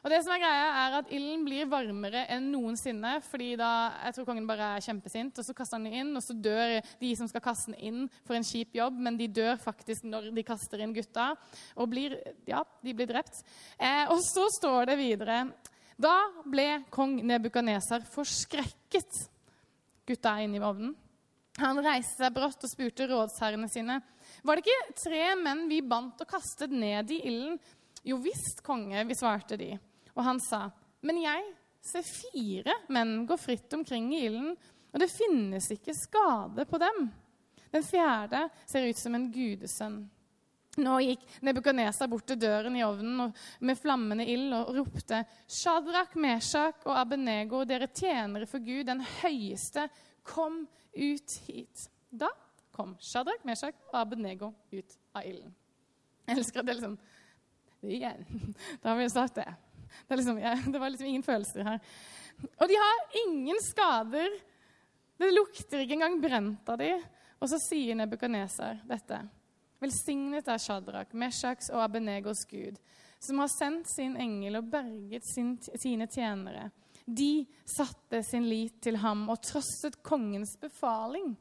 Og 0.00 0.12
det 0.12 0.20
som 0.24 0.32
er 0.34 0.40
greia 0.42 0.68
er 0.80 0.96
at 1.00 1.10
Ilden 1.12 1.42
blir 1.44 1.68
varmere 1.68 2.22
enn 2.32 2.50
noensinne. 2.54 3.18
fordi 3.24 3.52
da, 3.60 3.70
jeg 4.06 4.16
tror 4.16 4.28
kongen 4.30 4.46
bare 4.48 4.76
er 4.76 4.84
kjempesint, 4.84 5.38
og 5.38 5.44
så 5.44 5.54
kaster 5.56 5.76
han 5.76 5.88
den 5.88 5.98
inn, 6.00 6.14
og 6.16 6.24
så 6.24 6.36
dør 6.36 6.78
de 7.00 7.10
som 7.16 7.28
skal 7.28 7.44
kaste 7.44 7.72
den 7.72 7.80
inn 7.80 8.06
for 8.24 8.36
en 8.36 8.46
kjip 8.46 8.74
jobb, 8.74 8.96
men 8.96 9.18
de 9.20 9.28
dør 9.28 9.60
faktisk 9.60 10.06
når 10.08 10.30
de 10.36 10.46
kaster 10.46 10.80
inn 10.80 10.94
gutta. 10.96 11.34
Og 11.76 11.90
blir, 11.92 12.16
ja, 12.48 12.64
de 12.84 12.96
blir 12.96 13.10
drept. 13.10 13.42
Eh, 13.76 14.06
og 14.08 14.22
så 14.24 14.48
står 14.56 14.92
det 14.92 15.00
videre 15.00 15.42
Da 16.00 16.16
ble 16.48 16.86
kong 16.90 17.18
Nebukaneser 17.28 18.06
forskrekket. 18.08 19.26
Gutta 20.08 20.36
er 20.36 20.48
inne 20.48 20.58
i 20.58 20.64
ovnen. 20.64 20.96
Han 21.60 21.80
reiste 21.84 22.22
seg 22.22 22.32
brått 22.32 22.62
og 22.64 22.70
spurte 22.70 23.04
rådsherrene 23.10 23.68
sine. 23.68 23.98
Var 24.46 24.56
det 24.56 24.64
ikke 24.64 24.94
tre 25.02 25.24
menn 25.36 25.66
vi 25.68 25.82
bandt 25.84 26.22
og 26.22 26.30
kastet 26.30 26.72
ned 26.72 27.10
i 27.12 27.20
ilden? 27.28 27.58
Jo 28.06 28.16
visst, 28.22 28.62
konge, 28.64 29.04
vi 29.04 29.16
svarte 29.16 29.58
de. 29.60 29.74
Og 30.14 30.22
han 30.24 30.40
sa, 30.42 30.66
men 31.04 31.20
jeg 31.22 31.48
ser 31.84 32.04
fire 32.04 32.74
menn 32.92 33.24
gå 33.28 33.36
fritt 33.40 33.72
omkring 33.76 34.10
i 34.14 34.24
ilden, 34.28 34.54
og 34.90 35.02
det 35.02 35.10
finnes 35.12 35.68
ikke 35.72 35.94
skade 35.96 36.66
på 36.68 36.80
dem. 36.82 37.04
Den 37.70 37.84
fjerde 37.86 38.48
ser 38.66 38.88
ut 38.88 38.98
som 38.98 39.14
en 39.14 39.28
gudesønn. 39.32 40.00
Nå 40.80 40.96
gikk 41.02 41.22
Nebukadnesa 41.42 42.06
bort 42.10 42.28
til 42.30 42.38
døren 42.38 42.76
i 42.78 42.84
ovnen 42.86 43.32
med 43.66 43.78
flammende 43.78 44.26
ild 44.30 44.52
og 44.54 44.70
ropte, 44.76 45.24
Shadrach, 45.50 46.14
Meshach 46.14 46.86
og 46.86 46.94
Abenego, 46.94 47.64
dere 47.66 47.90
tjenere 47.90 48.46
for 48.50 48.62
Gud, 48.62 48.84
den 48.86 49.02
høyeste, 49.20 49.88
kom 50.26 50.62
ut 50.94 51.38
hit. 51.46 51.88
Da 52.10 52.30
kom 52.74 52.94
Shadrach, 53.02 53.42
Meshach 53.46 53.76
og 53.90 53.98
Abenego 54.04 54.52
ut 54.70 54.98
av 55.14 55.26
ilden. 55.26 55.54
Jeg 56.30 56.38
elsker 56.38 56.62
at 56.62 56.68
det 56.68 56.76
er 56.76 56.80
liksom 56.82 56.98
Igjen. 57.82 58.24
Da 58.82 58.92
har 58.92 58.96
vi 58.96 59.06
jo 59.06 59.12
sagt 59.12 59.34
det. 59.40 59.48
Det, 60.06 60.16
liksom, 60.16 60.38
ja, 60.38 60.54
det, 60.66 60.78
var 60.78 60.90
liksom 60.90 61.06
ingen 61.06 61.22
følelser 61.22 61.64
her. 61.66 61.80
Og 62.60 62.68
de 62.68 62.76
har 62.78 63.02
ingen 63.26 63.58
skader. 63.64 64.36
Det 65.20 65.32
lukter 65.34 65.82
ikke 65.82 65.98
engang 65.98 66.20
brent 66.22 66.68
av 66.72 66.80
dem. 66.80 67.02
Og 67.40 67.48
så 67.48 67.58
sier 67.62 67.96
Nebukadneser 67.96 68.82
dette. 68.88 69.22
Velsignet 69.80 70.48
er 70.52 70.60
Shadrach, 70.60 71.14
Meshachs 71.16 71.70
og 71.72 71.80
Abenegos 71.86 72.44
Gud, 72.50 72.76
som 73.20 73.40
har 73.40 73.48
sendt 73.52 73.88
sin 73.88 74.16
engel 74.20 74.58
og 74.60 74.68
berget 74.72 75.24
sin, 75.24 75.54
sine 75.80 76.08
tjenere. 76.12 76.68
De 77.04 77.46
satte 77.64 78.20
sin 78.28 78.44
lit 78.48 78.76
til 78.84 79.00
ham 79.00 79.24
og 79.32 79.40
trosset 79.44 79.96
kongens 80.04 80.52
befaling. 80.60 81.32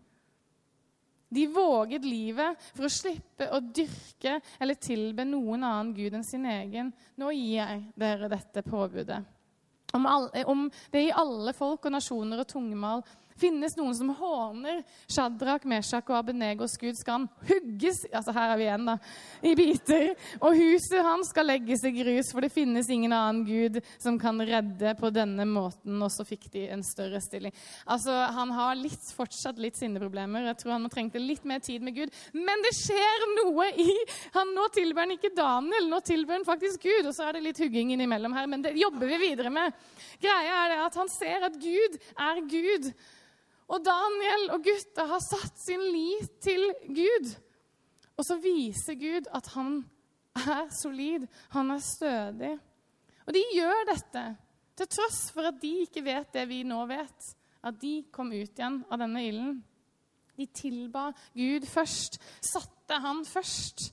De 1.29 1.45
våget 1.53 2.05
livet 2.05 2.57
for 2.73 2.87
å 2.87 2.91
slippe 2.93 3.49
å 3.53 3.59
dyrke 3.61 4.39
eller 4.57 4.79
tilbe 4.81 5.25
noen 5.29 5.63
annen 5.63 5.91
gud 5.93 6.15
enn 6.17 6.25
sin 6.25 6.47
egen. 6.49 6.89
Nå 7.21 7.29
gir 7.35 7.59
jeg 7.59 7.83
dere 8.01 8.31
dette 8.31 8.63
påbudet. 8.65 9.19
Om, 9.93 10.05
alle, 10.05 10.43
om 10.49 10.67
det 10.93 11.07
i 11.07 11.13
alle 11.13 11.53
folk 11.57 11.85
og 11.85 11.93
nasjoner 11.95 12.41
og 12.41 12.49
tungemål 12.49 13.05
finnes 13.39 13.75
noen 13.79 13.95
som 13.97 14.11
håner 14.19 14.83
Shadrach, 15.09 15.65
Meshach 15.69 16.09
og 16.11 16.19
Abenegos 16.19 16.77
Gud, 16.79 16.97
skal 16.99 17.21
han 17.21 17.29
hugges 17.49 18.03
altså 18.13 18.33
her 18.35 18.53
er 18.53 18.59
vi 18.59 18.65
igjen 18.67 18.87
da, 18.87 18.95
i 19.45 19.53
biter. 19.57 20.07
Og 20.39 20.57
huset 20.57 21.03
hans 21.05 21.31
skal 21.33 21.47
legges 21.49 21.83
i 21.87 21.93
grus, 21.95 22.31
for 22.33 22.45
det 22.45 22.51
finnes 22.53 22.89
ingen 22.91 23.13
annen 23.15 23.43
Gud 23.47 23.79
som 24.01 24.19
kan 24.21 24.39
redde 24.45 24.93
på 24.99 25.11
denne 25.13 25.45
måten. 25.49 25.97
Og 26.01 26.11
så 26.13 26.25
fikk 26.27 26.49
de 26.53 26.65
en 26.73 26.83
større 26.85 27.21
stilling. 27.23 27.53
Altså, 27.85 28.13
Han 28.35 28.53
har 28.55 28.77
litt, 28.79 29.11
fortsatt 29.15 29.59
litt 29.61 29.77
sinneproblemer. 29.79 30.49
Jeg 30.49 30.59
tror 30.61 30.75
han 30.75 30.89
trengte 30.91 31.21
litt 31.21 31.45
mer 31.47 31.61
tid 31.63 31.85
med 31.85 31.97
Gud. 31.97 32.13
Men 32.33 32.65
det 32.65 32.73
skjer 32.77 33.27
noe 33.37 33.69
i 33.79 33.89
han 34.35 34.55
Nå 34.59 34.65
tilber 34.73 35.05
han 35.05 35.13
ikke 35.13 35.29
Daniel, 35.35 35.85
nå 35.87 35.99
tilber 36.03 36.35
han 36.35 36.47
faktisk 36.47 36.83
Gud. 36.87 37.07
Og 37.07 37.13
så 37.15 37.27
er 37.27 37.37
det 37.37 37.45
litt 37.45 37.61
hugging 37.61 37.93
innimellom 37.93 38.33
her, 38.35 38.49
men 38.49 38.65
det 38.65 38.75
jobber 38.79 39.11
vi 39.11 39.21
videre 39.29 39.53
med. 39.53 39.77
Greia 40.19 40.63
er 40.63 40.73
det 40.73 40.81
at 40.87 40.99
han 40.99 41.11
ser 41.13 41.47
at 41.47 41.55
Gud 41.61 41.99
er 42.17 42.43
Gud. 42.49 42.91
Og 43.69 43.83
Daniel 43.85 44.49
og 44.55 44.63
gutta 44.65 45.05
har 45.11 45.21
satt 45.21 45.59
sin 45.61 45.83
lit 45.93 46.39
til 46.41 46.63
Gud. 46.87 47.31
Og 48.17 48.25
så 48.25 48.39
viser 48.41 48.97
Gud 48.99 49.29
at 49.35 49.51
han 49.53 49.83
er 50.39 50.69
solid, 50.73 51.27
han 51.53 51.71
er 51.71 51.83
stødig. 51.83 52.55
Og 53.27 53.35
de 53.35 53.43
gjør 53.53 53.85
dette 53.91 54.23
til 54.79 54.89
tross 54.89 55.27
for 55.35 55.49
at 55.49 55.59
de 55.61 55.73
ikke 55.85 56.03
vet 56.05 56.33
det 56.33 56.47
vi 56.49 56.63
nå 56.67 56.81
vet. 56.89 57.29
At 57.63 57.77
de 57.81 58.01
kom 58.11 58.31
ut 58.31 58.57
igjen 58.57 58.81
av 58.89 59.01
denne 59.01 59.23
ilden. 59.27 59.57
De 60.39 60.47
tilba 60.55 61.09
Gud 61.35 61.67
først, 61.67 62.17
satte 62.39 62.99
han 63.03 63.25
først. 63.27 63.89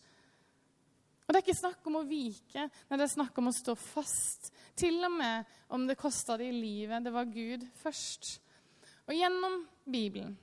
Og 1.27 1.35
Det 1.35 1.41
er 1.41 1.43
ikke 1.43 1.59
snakk 1.59 1.87
om 1.91 1.99
å 1.99 2.07
vike, 2.07 2.69
men 2.87 3.01
det 3.01 3.09
er 3.09 3.17
snakk 3.17 3.39
om 3.43 3.51
å 3.51 3.55
stå 3.55 3.75
fast. 3.75 4.53
Til 4.79 5.01
og 5.09 5.17
med 5.19 5.57
om 5.75 5.87
det 5.89 5.99
kosta 5.99 6.37
de 6.39 6.53
livet. 6.55 7.03
Det 7.03 7.13
var 7.13 7.27
Gud 7.27 7.67
først. 7.83 8.37
Og 9.07 9.15
gjennom 9.15 9.61
Bibelen 9.87 10.35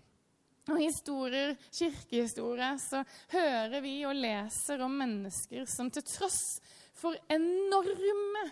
og 0.71 0.80
historier, 0.80 1.58
kirkehistorie, 1.76 2.69
så 2.80 3.02
hører 3.34 3.82
vi 3.84 3.97
og 4.08 4.15
leser 4.15 4.84
om 4.86 4.93
mennesker 4.95 5.65
som 5.67 5.89
til 5.91 6.06
tross 6.08 6.62
for 6.95 7.17
enorme 7.32 8.45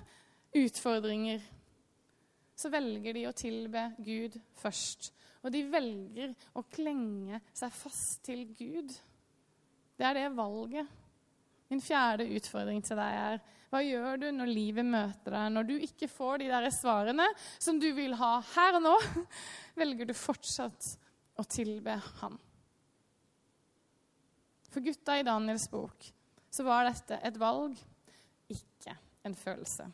utfordringer, 0.59 1.39
så 2.55 2.69
velger 2.73 3.15
de 3.15 3.23
å 3.29 3.35
tilbe 3.35 3.85
Gud 4.03 4.35
først. 4.59 5.13
Og 5.41 5.53
de 5.55 5.63
velger 5.71 6.35
å 6.59 6.65
klenge 6.69 7.39
seg 7.55 7.71
fast 7.73 8.19
til 8.27 8.43
Gud. 8.59 8.91
Det 9.97 10.05
er 10.05 10.19
det 10.19 10.27
valget 10.35 10.99
Min 11.71 11.79
fjerde 11.79 12.25
utfordring 12.35 12.81
til 12.83 12.99
deg 12.99 13.15
er 13.15 13.37
hva 13.71 13.79
gjør 13.85 14.17
du 14.19 14.25
når 14.35 14.49
livet 14.51 14.83
møter 14.83 15.31
deg, 15.31 15.51
når 15.55 15.67
du 15.69 15.75
ikke 15.79 16.09
får 16.11 16.41
de 16.41 16.49
der 16.51 16.65
svarene 16.75 17.27
som 17.55 17.77
du 17.79 17.87
vil 17.95 18.17
ha 18.19 18.33
her 18.51 18.75
og 18.81 18.83
nå? 18.83 18.95
Velger 19.79 20.09
du 20.09 20.15
fortsatt 20.17 20.89
å 21.39 21.45
tilbe 21.47 21.95
Han? 22.19 22.35
For 24.71 24.83
gutta 24.83 25.15
i 25.19 25.23
Daniels 25.27 25.69
bok 25.71 26.09
så 26.51 26.67
var 26.67 26.83
dette 26.87 27.15
et 27.23 27.39
valg, 27.39 27.79
ikke 28.51 28.95
en 29.27 29.35
følelse. 29.39 29.87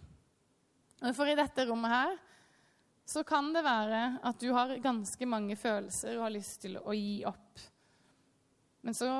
For 1.14 1.30
i 1.30 1.38
dette 1.38 1.66
rommet 1.70 1.94
her 1.94 2.18
så 3.08 3.22
kan 3.26 3.54
det 3.54 3.62
være 3.66 4.02
at 4.26 4.42
du 4.42 4.50
har 4.58 4.74
ganske 4.82 5.30
mange 5.30 5.56
følelser 5.58 6.18
og 6.18 6.26
har 6.26 6.34
lyst 6.34 6.64
til 6.66 6.80
å 6.82 6.98
gi 6.98 7.22
opp. 7.30 7.62
Men 8.82 8.98
så 8.98 9.12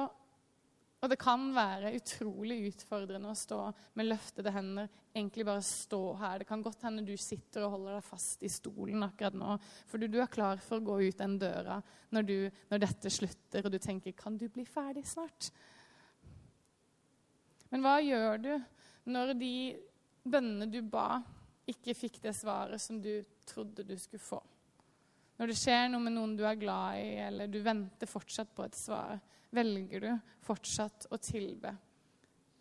og 1.08 1.12
det 1.14 1.22
kan 1.22 1.46
være 1.56 1.94
utrolig 1.96 2.58
utfordrende 2.68 3.30
å 3.32 3.38
stå 3.38 3.62
med 3.96 4.10
løftede 4.10 4.52
hender, 4.52 4.90
egentlig 5.16 5.46
bare 5.48 5.64
stå 5.64 6.00
her. 6.20 6.42
Det 6.42 6.48
kan 6.50 6.64
godt 6.66 6.82
hende 6.84 7.06
du 7.08 7.14
sitter 7.16 7.64
og 7.64 7.78
holder 7.78 7.96
deg 7.96 8.04
fast 8.04 8.44
i 8.44 8.50
stolen 8.52 9.06
akkurat 9.06 9.38
nå, 9.40 9.54
fordi 9.88 10.10
du 10.12 10.18
er 10.20 10.28
klar 10.28 10.60
for 10.60 10.82
å 10.82 10.84
gå 10.90 10.98
ut 11.06 11.22
den 11.22 11.38
døra 11.40 11.78
når, 12.12 12.28
du, 12.28 12.36
når 12.68 12.82
dette 12.84 13.14
slutter, 13.14 13.64
og 13.64 13.72
du 13.72 13.80
tenker 13.80 14.12
'Kan 14.12 14.36
du 14.36 14.50
bli 14.52 14.66
ferdig 14.68 15.06
snart?' 15.08 15.48
Men 17.72 17.88
hva 17.88 17.96
gjør 18.04 18.44
du 18.44 18.52
når 19.08 19.34
de 19.40 19.56
bønnene 20.28 20.68
du 20.72 20.82
ba, 20.82 21.24
ikke 21.68 21.96
fikk 21.96 22.20
det 22.22 22.36
svaret 22.36 22.84
som 22.84 23.00
du 23.00 23.24
trodde 23.48 23.88
du 23.88 23.96
skulle 23.96 24.24
få? 24.24 24.44
Når 25.40 25.48
det 25.48 25.56
skjer 25.56 25.88
noe 25.88 26.04
med 26.04 26.18
noen 26.20 26.36
du 26.36 26.44
er 26.44 26.60
glad 26.60 27.00
i, 27.00 27.16
eller 27.30 27.48
du 27.48 27.62
venter 27.64 28.10
fortsatt 28.10 28.52
på 28.56 28.68
et 28.68 28.76
svar, 28.76 29.20
velger 29.56 30.04
du 30.04 30.12
fortsatt 30.46 31.08
å 31.12 31.20
tilbe? 31.22 31.74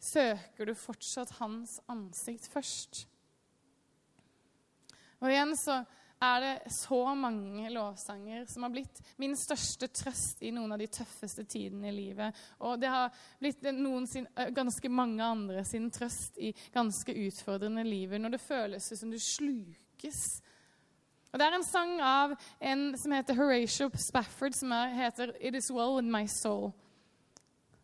Søker 0.03 0.69
du 0.69 0.75
fortsatt 0.79 1.37
hans 1.41 1.79
ansikt 1.91 2.49
først? 2.53 3.07
Og 5.23 5.31
igjen 5.33 5.55
så 5.57 5.81
er 6.23 6.41
det 6.41 6.73
så 6.73 7.15
mange 7.15 7.69
lovsanger 7.73 8.47
som 8.49 8.65
har 8.65 8.73
blitt 8.73 9.01
min 9.21 9.37
største 9.37 9.89
trøst 9.93 10.43
i 10.47 10.53
noen 10.55 10.73
av 10.73 10.81
de 10.81 10.89
tøffeste 10.93 11.45
tidene 11.45 11.91
i 11.91 11.97
livet. 11.97 12.37
Og 12.65 12.81
det 12.81 12.89
har 12.93 13.13
blitt 13.41 13.61
sin, 14.09 14.29
ganske 14.57 14.89
mange 14.89 15.25
andre 15.25 15.65
sin 15.65 15.91
trøst 15.93 16.39
i 16.39 16.55
ganske 16.73 17.13
utfordrende 17.13 17.85
livet, 17.85 18.21
når 18.21 18.37
det 18.37 18.45
føles 18.45 18.93
som 18.97 19.13
du 19.13 19.19
slukes 19.21 20.41
og 21.33 21.39
Det 21.39 21.47
er 21.47 21.57
en 21.57 21.67
sang 21.67 22.01
av 22.01 22.35
en 22.61 22.87
som 22.99 23.13
heter 23.13 23.37
Horatio 23.37 23.91
Spafford, 24.01 24.55
som 24.55 24.73
er, 24.73 24.95
heter 24.95 25.35
'It 25.41 25.55
Is 25.55 25.71
Well 25.71 25.97
With 25.97 26.09
My 26.09 26.27
Soul'. 26.27 26.73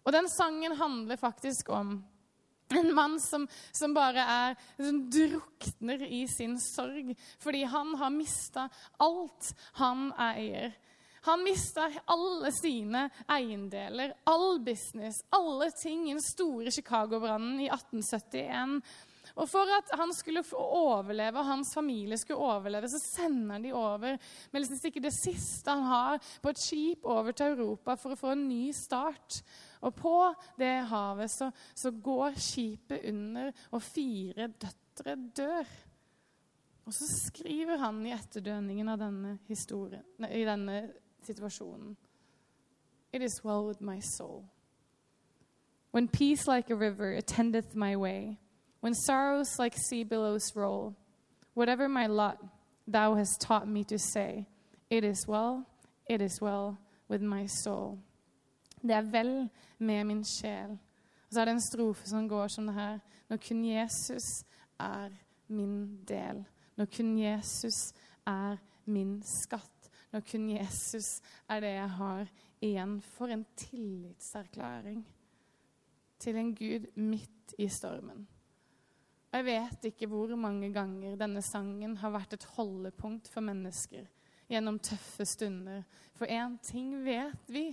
Og 0.04 0.12
den 0.12 0.28
sangen 0.28 0.76
handler 0.76 1.16
faktisk 1.16 1.68
om 1.68 2.04
en 2.78 2.94
mann 2.94 3.20
som, 3.20 3.48
som 3.72 3.94
bare 3.94 4.24
er, 4.24 4.54
som 4.76 5.10
drukner 5.10 6.02
i 6.06 6.26
sin 6.30 6.56
sorg 6.60 7.12
fordi 7.42 7.64
han 7.68 7.94
har 8.00 8.14
mista 8.14 8.68
alt 9.02 9.52
han 9.80 10.10
eier. 10.18 10.72
Han 11.22 11.44
mista 11.44 11.86
alle 12.10 12.50
sine 12.52 13.04
eiendeler, 13.30 14.16
all 14.26 14.58
business, 14.64 15.20
alle 15.30 15.70
ting 15.70 16.08
i 16.08 16.16
den 16.16 16.22
store 16.22 16.70
Chicago-brannen 16.74 17.60
i 17.62 17.68
1871. 17.70 18.80
Og 19.40 19.48
for 19.48 19.68
at 19.78 19.92
han 19.96 20.12
skulle 20.14 20.42
overleve, 20.58 21.38
og 21.38 21.48
hans 21.48 21.72
familie 21.74 22.18
skulle 22.20 22.40
overleve, 22.40 22.88
så 22.88 23.00
sender 23.00 23.58
de 23.62 23.72
over 23.72 24.18
med 24.52 24.60
liksom 24.60 24.80
sikkert 24.80 25.08
det 25.08 25.14
siste 25.16 25.70
han 25.70 25.86
har, 25.88 26.32
på 26.42 26.52
et 26.52 26.60
skip 26.60 27.06
over 27.08 27.32
til 27.32 27.54
Europa 27.54 27.96
for 27.96 28.12
å 28.12 28.20
få 28.20 28.34
en 28.34 28.44
ny 28.48 28.66
start. 28.76 29.40
Og 29.82 29.94
på 29.96 30.16
det 30.60 30.74
havet 30.90 31.32
så, 31.32 31.50
så 31.74 31.90
går 31.90 32.36
skipet 32.40 33.08
under, 33.08 33.52
og 33.72 33.82
fire 33.82 34.50
døtre 34.52 35.16
dør. 35.36 35.74
Og 36.86 36.94
så 36.94 37.06
skriver 37.06 37.78
han 37.78 38.00
i 38.06 38.14
etterdønningen 38.14 38.88
av 38.90 38.98
denne, 39.00 39.36
historien, 39.48 40.04
i 40.28 40.44
denne 40.46 40.88
situasjonen 41.22 41.96
It 43.12 43.20
is 43.20 43.44
well 43.44 43.66
with 43.66 43.82
my 43.82 44.00
soul. 44.00 44.44
When 45.90 46.08
peace 46.08 46.48
like 46.48 46.70
a 46.70 46.74
river 46.74 47.12
attendeth 47.12 47.76
my 47.76 47.94
way, 47.94 48.38
When 48.82 48.94
sorrows 48.94 49.58
like 49.58 49.76
sea 49.78 50.02
billows 50.02 50.56
roll, 50.56 50.94
whatever 51.54 51.88
my 51.88 52.06
lot, 52.08 52.38
thou 52.88 53.14
hast 53.14 53.40
taught 53.40 53.68
me 53.68 53.84
to 53.84 53.98
say, 53.98 54.46
It 54.90 55.04
is 55.04 55.28
well, 55.28 55.64
it 56.10 56.20
is 56.20 56.40
well 56.42 56.78
with 57.08 57.22
my 57.22 57.46
soul. 57.46 57.98
Det 58.82 58.90
er 58.90 59.02
vel 59.02 59.50
med 59.78 60.04
min 60.04 60.24
sjel. 60.24 60.70
Og 60.70 61.34
så 61.34 61.40
er 61.40 61.44
det 61.44 61.52
en 61.52 61.60
strofe 61.60 62.08
som 62.08 62.28
går 62.28 62.48
som 62.48 62.66
det 62.66 62.74
her. 62.74 62.98
Når 63.28 63.36
kun 63.36 63.64
Jesus 63.64 64.44
er 64.80 65.10
min 65.48 66.04
del. 66.08 66.44
Når 66.76 66.84
kun 66.96 67.18
Jesus 67.18 67.92
er 68.26 68.56
min 68.84 69.22
skatt. 69.22 69.90
Når 70.12 70.20
kun 70.20 70.50
Jesus 70.50 71.22
er 71.48 71.60
det 71.60 71.68
jeg 71.68 71.90
har 71.90 72.26
igjen. 72.60 73.00
For 73.00 73.26
en 73.26 73.46
tillitserklæring 73.56 75.06
til 76.18 76.36
en 76.36 76.54
Gud 76.54 76.86
midt 76.96 77.54
i 77.58 77.68
stormen. 77.68 78.28
Og 79.32 79.38
jeg 79.40 79.46
vet 79.48 79.86
ikke 79.88 80.06
hvor 80.12 80.34
mange 80.36 80.68
ganger 80.74 81.16
denne 81.16 81.40
sangen 81.44 81.96
har 82.02 82.12
vært 82.12 82.34
et 82.36 82.44
holdepunkt 82.52 83.30
for 83.32 83.44
mennesker 83.44 84.04
gjennom 84.52 84.76
tøffe 84.84 85.24
stunder. 85.24 85.86
For 86.12 86.28
én 86.28 86.58
ting 86.60 86.98
vet 87.06 87.48
vi 87.48 87.70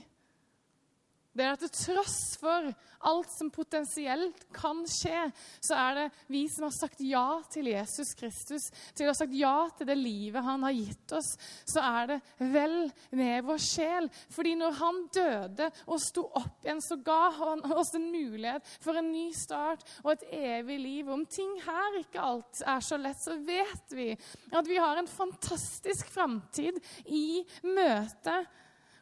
det 1.40 1.48
er 1.48 1.56
at 1.56 1.64
til 1.64 1.72
tross 1.72 2.20
for 2.40 2.70
alt 3.08 3.32
som 3.32 3.50
potensielt 3.54 4.42
kan 4.56 4.82
skje, 4.90 5.30
så 5.64 5.78
er 5.78 5.96
det 5.96 6.06
vi 6.32 6.44
som 6.52 6.66
har 6.68 6.76
sagt 6.76 7.02
ja 7.04 7.40
til 7.52 7.70
Jesus 7.72 8.12
Kristus, 8.20 8.68
til 8.96 9.08
å 9.08 9.14
ha 9.14 9.18
sagt 9.18 9.36
ja 9.38 9.54
til 9.78 9.88
det 9.88 9.98
livet 10.00 10.44
han 10.46 10.66
har 10.68 10.76
gitt 10.76 11.16
oss, 11.16 11.32
så 11.64 11.84
er 11.86 12.12
det 12.12 12.20
vel 12.52 12.78
med 13.16 13.48
vår 13.48 13.62
sjel. 13.64 14.10
Fordi 14.36 14.56
når 14.60 14.78
han 14.82 15.02
døde 15.16 15.70
og 15.88 16.04
sto 16.04 16.26
opp 16.28 16.66
igjen, 16.66 16.84
så 16.84 17.00
ga 17.06 17.22
han 17.40 17.64
oss 17.72 17.94
en 17.98 18.10
mulighet 18.12 18.68
for 18.84 19.00
en 19.00 19.12
ny 19.14 19.30
start 19.36 19.86
og 20.04 20.14
et 20.16 20.28
evig 20.36 20.80
liv. 20.84 21.12
Om 21.12 21.26
ting 21.32 21.56
her 21.64 22.02
ikke 22.02 22.24
alt 22.24 22.64
er 22.68 22.84
så 22.84 23.00
lett, 23.00 23.22
så 23.24 23.40
vet 23.48 23.96
vi 23.96 24.12
at 24.52 24.68
vi 24.68 24.80
har 24.80 25.00
en 25.00 25.10
fantastisk 25.10 26.12
framtid 26.12 26.80
i 27.08 27.44
møte 27.64 28.42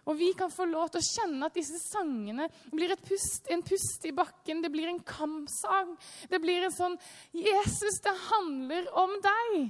og 0.08 0.15
vi 0.15 0.30
kan 0.38 0.52
få 0.52 0.65
lov 0.70 0.88
til 0.91 1.02
å 1.04 1.08
kjenne 1.08 1.50
at 1.50 1.58
disse 1.58 1.80
sangene 1.84 2.48
blir 2.72 2.96
pust, 3.04 3.50
en 3.52 3.63
pust 3.65 4.06
i 4.08 4.13
bakken. 4.15 4.62
Det 4.63 4.72
blir 4.72 4.88
en 4.88 5.02
kampsang. 5.04 5.98
Det 6.32 6.39
blir 6.39 6.63
en 6.63 6.72
sånn 6.72 6.96
'Jesus, 7.36 8.00
det 8.04 8.15
handler 8.32 8.88
om 8.96 9.20
deg'. 9.20 9.67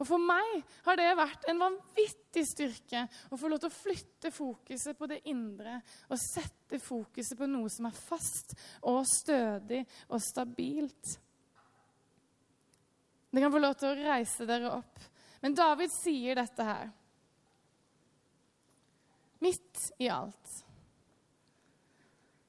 Og 0.00 0.06
For 0.08 0.18
meg 0.18 0.62
har 0.86 0.96
det 0.96 1.10
vært 1.16 1.42
en 1.52 1.58
vanvittig 1.60 2.46
styrke 2.48 3.02
å 3.30 3.36
få 3.36 3.50
lov 3.52 3.60
til 3.60 3.68
å 3.68 3.78
flytte 3.78 4.30
fokuset 4.32 4.96
på 4.96 5.06
det 5.06 5.20
indre 5.28 5.82
og 6.08 6.16
sette 6.16 6.80
fokuset 6.80 7.36
på 7.36 7.46
noe 7.46 7.68
som 7.68 7.86
er 7.86 7.98
fast 8.08 8.54
og 8.80 9.04
stødig 9.04 9.82
og 10.08 10.22
stabilt. 10.24 11.18
Dere 13.30 13.44
kan 13.44 13.52
få 13.52 13.60
lov 13.60 13.76
til 13.76 13.92
å 13.92 13.98
reise 14.00 14.48
dere 14.48 14.72
opp. 14.72 15.04
Men 15.44 15.54
David 15.54 15.92
sier 15.92 16.40
dette 16.40 16.64
her. 16.64 16.88
Midt 19.40 19.92
i 19.98 20.08
alt. 20.08 20.56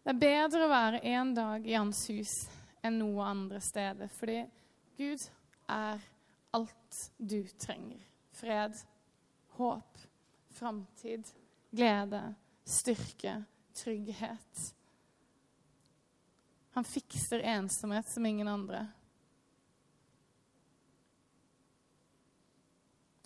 Det 0.04 0.12
er 0.12 0.20
bedre 0.20 0.66
å 0.66 0.72
være 0.72 1.04
en 1.14 1.34
dag 1.38 1.68
i 1.68 1.76
hans 1.78 2.04
hus 2.10 2.34
enn 2.84 2.98
noe 3.00 3.26
andre 3.32 3.62
steder, 3.64 4.10
fordi 4.12 4.42
Gud 4.98 5.24
er 5.72 6.02
alt 6.58 7.02
du 7.18 7.40
trenger. 7.62 8.02
Fred, 8.36 8.76
håp, 9.56 10.02
framtid, 10.58 11.28
glede, 11.72 12.24
styrke, 12.66 13.38
trygghet. 13.78 14.66
Han 16.76 16.88
fikser 16.88 17.40
ensomhet 17.40 18.10
som 18.10 18.26
ingen 18.26 18.48
andre. 18.48 18.88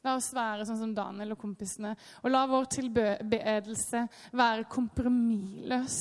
La 0.06 0.20
oss 0.20 0.30
være 0.36 0.68
sånn 0.68 0.78
som 0.78 0.94
Daniel 0.94 1.34
og 1.34 1.42
kompisene. 1.42 1.96
Og 2.22 2.30
la 2.30 2.44
vår 2.50 2.70
tilbedelse 2.78 4.06
være 4.38 4.68
kompromissløs. 4.70 6.00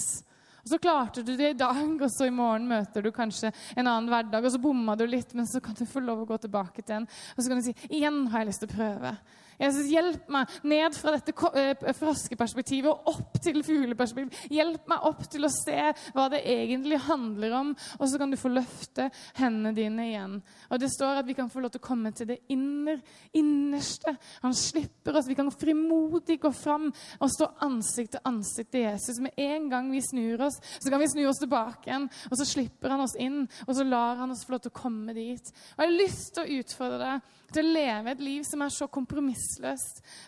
Og 0.65 0.71
Så 0.73 0.81
klarte 0.81 1.23
du 1.25 1.35
det 1.37 1.51
i 1.55 1.57
dag, 1.61 1.81
og 2.01 2.11
så 2.13 2.29
i 2.29 2.33
morgen 2.33 2.69
møter 2.69 3.05
du 3.05 3.11
kanskje 3.13 3.51
en 3.77 3.87
annen 3.87 4.09
hverdag. 4.09 4.45
Og 4.45 4.53
så 4.53 4.61
bomma 4.61 4.97
du 4.97 5.07
litt, 5.09 5.33
men 5.37 5.49
så 5.49 5.61
kan 5.65 5.77
du 5.77 5.85
få 5.89 6.01
lov 6.05 6.23
å 6.25 6.29
gå 6.29 6.39
tilbake 6.45 6.85
til 6.85 7.01
en. 7.01 7.09
Og 7.37 7.41
så 7.41 7.49
kan 7.49 7.61
du 7.61 7.67
si 7.67 7.75
igjen 7.91 8.27
har 8.33 8.45
jeg 8.45 8.53
lyst 8.53 8.65
til 8.65 8.73
å 8.73 8.77
prøve. 8.77 9.17
Jesus, 9.61 9.89
hjelp 9.91 10.29
meg 10.33 10.51
ned 10.67 10.97
fra 10.97 11.15
dette 11.15 11.35
eh, 11.61 11.93
froskeperspektivet 11.99 12.91
og 12.91 13.15
opp 13.15 13.39
til 13.45 13.61
fugleperspektivet. 13.67 14.51
Hjelp 14.55 14.89
meg 14.91 15.07
opp 15.09 15.25
til 15.31 15.47
å 15.47 15.53
se 15.53 15.93
hva 16.15 16.27
det 16.33 16.43
egentlig 16.51 16.99
handler 17.07 17.55
om, 17.61 17.73
og 17.99 18.07
så 18.11 18.21
kan 18.21 18.33
du 18.33 18.39
få 18.41 18.53
løfte 18.53 19.09
hendene 19.39 19.75
dine 19.77 20.09
igjen. 20.09 20.39
Og 20.71 20.81
Det 20.83 20.91
står 20.93 21.23
at 21.23 21.29
vi 21.29 21.37
kan 21.39 21.51
få 21.53 21.63
lov 21.63 21.75
til 21.75 21.83
å 21.83 21.87
komme 21.87 22.13
til 22.17 22.29
det 22.33 22.41
inner, 22.53 23.01
innerste. 23.37 24.17
Han 24.43 24.57
slipper 24.57 25.19
oss. 25.19 25.29
Vi 25.31 25.39
kan 25.39 25.53
frimodig 25.55 26.41
gå 26.43 26.51
fram 26.55 26.91
og 26.91 27.31
stå 27.33 27.51
ansikt 27.65 28.17
til 28.17 28.27
ansikt 28.29 28.73
til 28.75 28.87
Jesus. 28.89 29.21
Med 29.23 29.39
en 29.41 29.71
gang 29.71 29.91
vi 29.93 30.03
snur 30.05 30.47
oss, 30.49 30.59
så 30.81 30.91
kan 30.91 31.03
vi 31.03 31.11
snu 31.13 31.25
oss 31.31 31.41
tilbake 31.43 31.89
igjen, 31.89 32.09
og 32.31 32.39
så 32.39 32.49
slipper 32.49 32.95
han 32.95 33.05
oss 33.05 33.17
inn, 33.21 33.45
og 33.67 33.73
så 33.77 33.87
lar 33.87 34.21
han 34.21 34.35
oss 34.35 34.45
få 34.47 34.57
lov 34.57 34.65
til 34.65 34.75
å 34.75 34.83
komme 34.83 35.17
dit. 35.17 35.55
Og 35.75 35.85
Jeg 35.85 35.89
har 35.89 35.99
lyst 35.99 36.35
til 36.35 36.45
å 36.45 36.61
utfordre 36.61 37.01
deg 37.05 37.33
til 37.55 37.69
å 37.69 37.75
leve 37.77 38.15
et 38.15 38.23
liv 38.25 38.43
som 38.47 38.63
er 38.65 38.73
så 38.75 38.89
kompromissløst, 38.91 39.44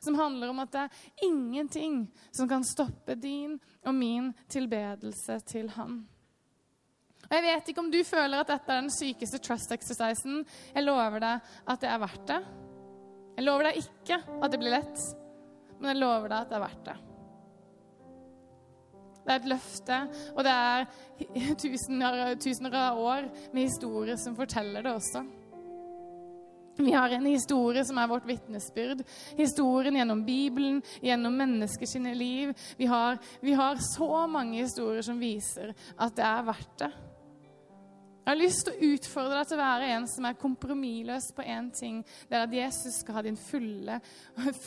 som 0.00 0.18
handler 0.18 0.52
om 0.52 0.60
at 0.64 0.74
det 0.74 0.82
er 0.84 1.24
ingenting 1.28 2.04
som 2.30 2.48
kan 2.48 2.64
stoppe 2.66 3.16
din 3.18 3.56
og 3.86 3.94
min 3.94 4.32
tilbedelse 4.52 5.40
til 5.48 5.70
Han. 5.76 6.04
Og 7.26 7.34
Jeg 7.34 7.42
vet 7.42 7.68
ikke 7.70 7.82
om 7.82 7.90
du 7.90 7.98
føler 8.06 8.38
at 8.38 8.52
dette 8.52 8.70
er 8.70 8.84
den 8.84 8.92
sykeste 8.94 9.40
trust 9.42 9.72
exercisen. 9.74 10.44
Jeg 10.74 10.86
lover 10.86 11.18
deg 11.22 11.50
at 11.66 11.82
det 11.82 11.90
er 11.90 12.02
verdt 12.02 12.28
det. 12.30 12.42
Jeg 13.36 13.44
lover 13.44 13.68
deg 13.68 13.80
ikke 13.82 14.20
at 14.40 14.52
det 14.52 14.60
blir 14.62 14.76
lett, 14.76 15.02
men 15.80 15.90
jeg 15.92 16.00
lover 16.00 16.30
deg 16.30 16.38
at 16.38 16.52
det 16.52 16.56
er 16.56 16.64
verdt 16.64 16.86
det. 16.86 16.96
Det 19.26 19.34
er 19.34 19.40
et 19.40 19.48
løfte, 19.50 19.96
og 20.36 20.44
det 20.46 20.52
er 20.54 20.84
tusener, 21.58 22.20
tusener 22.38 22.76
av 22.78 23.00
år 23.02 23.26
med 23.50 23.66
historier 23.66 24.20
som 24.22 24.36
forteller 24.38 24.86
det 24.86 24.92
også. 24.94 25.24
Vi 26.77 26.93
har 26.93 27.11
en 27.11 27.27
historie 27.27 27.85
som 27.85 27.99
er 27.99 28.09
vårt 28.11 28.27
vitnesbyrd. 28.29 29.03
Historien 29.39 29.97
gjennom 29.97 30.22
Bibelen, 30.27 30.83
gjennom 31.01 31.37
menneskers 31.37 31.95
liv. 31.95 32.53
Vi 32.77 32.87
har, 32.87 33.18
vi 33.41 33.53
har, 33.57 33.81
så 33.81 34.27
mange 34.27 34.61
historier 34.61 35.03
som 35.03 35.20
viser 35.20 35.72
at 35.97 36.16
det 36.16 36.24
er 36.27 36.45
verdt 36.47 36.74
det. 36.85 36.91
Jeg 38.27 38.33
har 38.33 38.41
lyst 38.41 38.66
til 38.66 38.74
å 38.74 38.93
utfordre 38.93 39.39
deg 39.39 39.49
til 39.49 39.57
å 39.57 39.62
være 39.62 39.89
en 39.95 40.07
som 40.11 40.27
er 40.27 40.39
kompromissløs 40.41 41.31
på 41.37 41.47
én 41.47 41.70
ting. 41.70 42.01
Det 42.27 42.35
er 42.35 42.45
at 42.45 42.57
Jesus 42.59 43.01
skal 43.01 43.20
ha 43.20 43.22
din 43.22 43.39
fulle, 43.39 44.01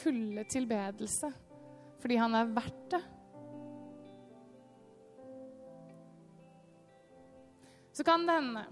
fulle 0.01 0.45
tilbedelse. 0.47 1.32
Fordi 1.99 2.20
han 2.22 2.38
er 2.39 2.53
verdt 2.55 2.86
det. 2.95 3.01
Så 7.99 8.05
kan 8.07 8.24
det 8.24 8.38
hende 8.39 8.64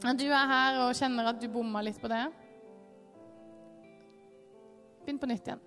at 0.00 0.16
du 0.16 0.30
er 0.32 0.46
her 0.48 0.78
og 0.86 0.96
kjenner 0.96 1.28
at 1.28 1.42
du 1.42 1.50
bomma 1.52 1.82
litt 1.84 2.00
på 2.00 2.08
det. 2.08 2.24
Begynn 5.10 5.18
på 5.18 5.26
nytt 5.26 5.48
igjen. 5.48 5.62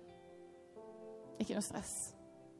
Ikke 1.36 1.58
noe 1.58 1.64
stress. 1.66 1.90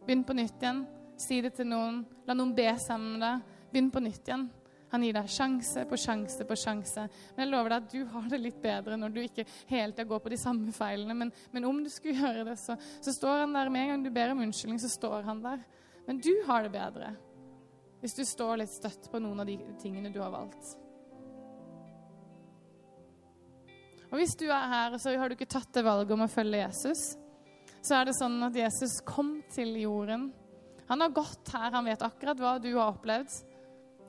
Begynn 0.05 0.25
på 0.29 0.35
nytt 0.37 0.61
igjen. 0.61 0.83
Si 1.17 1.39
det 1.41 1.55
til 1.57 1.71
noen. 1.71 2.03
La 2.29 2.37
noen 2.37 2.53
be 2.53 2.67
sammen 2.77 3.15
med 3.15 3.25
deg. 3.25 3.55
Begynn 3.71 3.89
på 3.95 4.03
nytt 4.05 4.29
igjen. 4.29 4.45
Han 4.93 5.07
gir 5.07 5.17
deg 5.17 5.31
sjanse 5.33 5.87
på 5.89 5.97
sjanse 6.03 6.45
på 6.45 6.59
sjanse. 6.61 7.07
Men 7.33 7.47
jeg 7.47 7.53
lover 7.55 7.73
deg 7.73 7.87
at 7.87 7.95
du 7.95 8.13
har 8.13 8.29
det 8.29 8.43
litt 8.43 8.61
bedre 8.61 9.01
når 9.01 9.17
du 9.17 9.23
ikke 9.23 9.47
hele 9.71 9.95
tida 9.95 10.05
går 10.13 10.21
på 10.27 10.35
de 10.35 10.41
samme 10.45 10.77
feilene. 10.77 11.17
Men, 11.23 11.33
men, 11.57 11.71
om 11.71 11.81
du 11.81 11.89
skulle 11.89 12.19
gjøre 12.21 12.45
det, 12.51 12.59
så, 12.61 12.77
så 13.01 13.17
står 13.17 13.47
han 13.47 13.57
der. 13.57 13.73
Med 13.73 13.87
en 13.87 13.93
gang 13.95 14.05
du 14.05 14.13
ber 14.21 14.37
om 14.37 14.45
unnskyldning, 14.45 14.85
så 14.85 14.93
står 14.93 15.25
han 15.25 15.41
der. 15.47 15.65
Men 16.05 16.21
du 16.21 16.35
har 16.51 16.69
det 16.69 16.75
bedre 16.77 17.15
hvis 18.05 18.19
du 18.19 18.27
står 18.29 18.59
litt 18.61 18.77
støtt 18.77 19.09
på 19.09 19.25
noen 19.25 19.41
av 19.41 19.49
de 19.49 19.57
tingene 19.81 20.13
du 20.13 20.21
har 20.21 20.37
valgt. 20.37 20.75
Og 24.15 24.21
Hvis 24.21 24.37
du 24.39 24.45
er 24.47 24.69
her 24.71 24.93
så 25.03 25.11
har 25.19 25.27
du 25.27 25.35
ikke 25.35 25.51
tatt 25.51 25.73
det 25.75 25.83
valget 25.83 26.13
om 26.15 26.21
å 26.23 26.31
følge 26.31 26.61
Jesus, 26.61 27.17
så 27.83 27.97
er 27.99 28.07
det 28.07 28.13
sånn 28.15 28.37
at 28.47 28.55
Jesus 28.55 29.01
kom 29.03 29.41
til 29.51 29.73
jorden. 29.81 30.29
Han 30.87 31.03
har 31.03 31.17
gått 31.17 31.51
her, 31.51 31.73
han 31.75 31.89
vet 31.91 32.05
akkurat 32.07 32.39
hva 32.39 32.53
du 32.63 32.71
har 32.77 32.93
opplevd. 32.93 33.35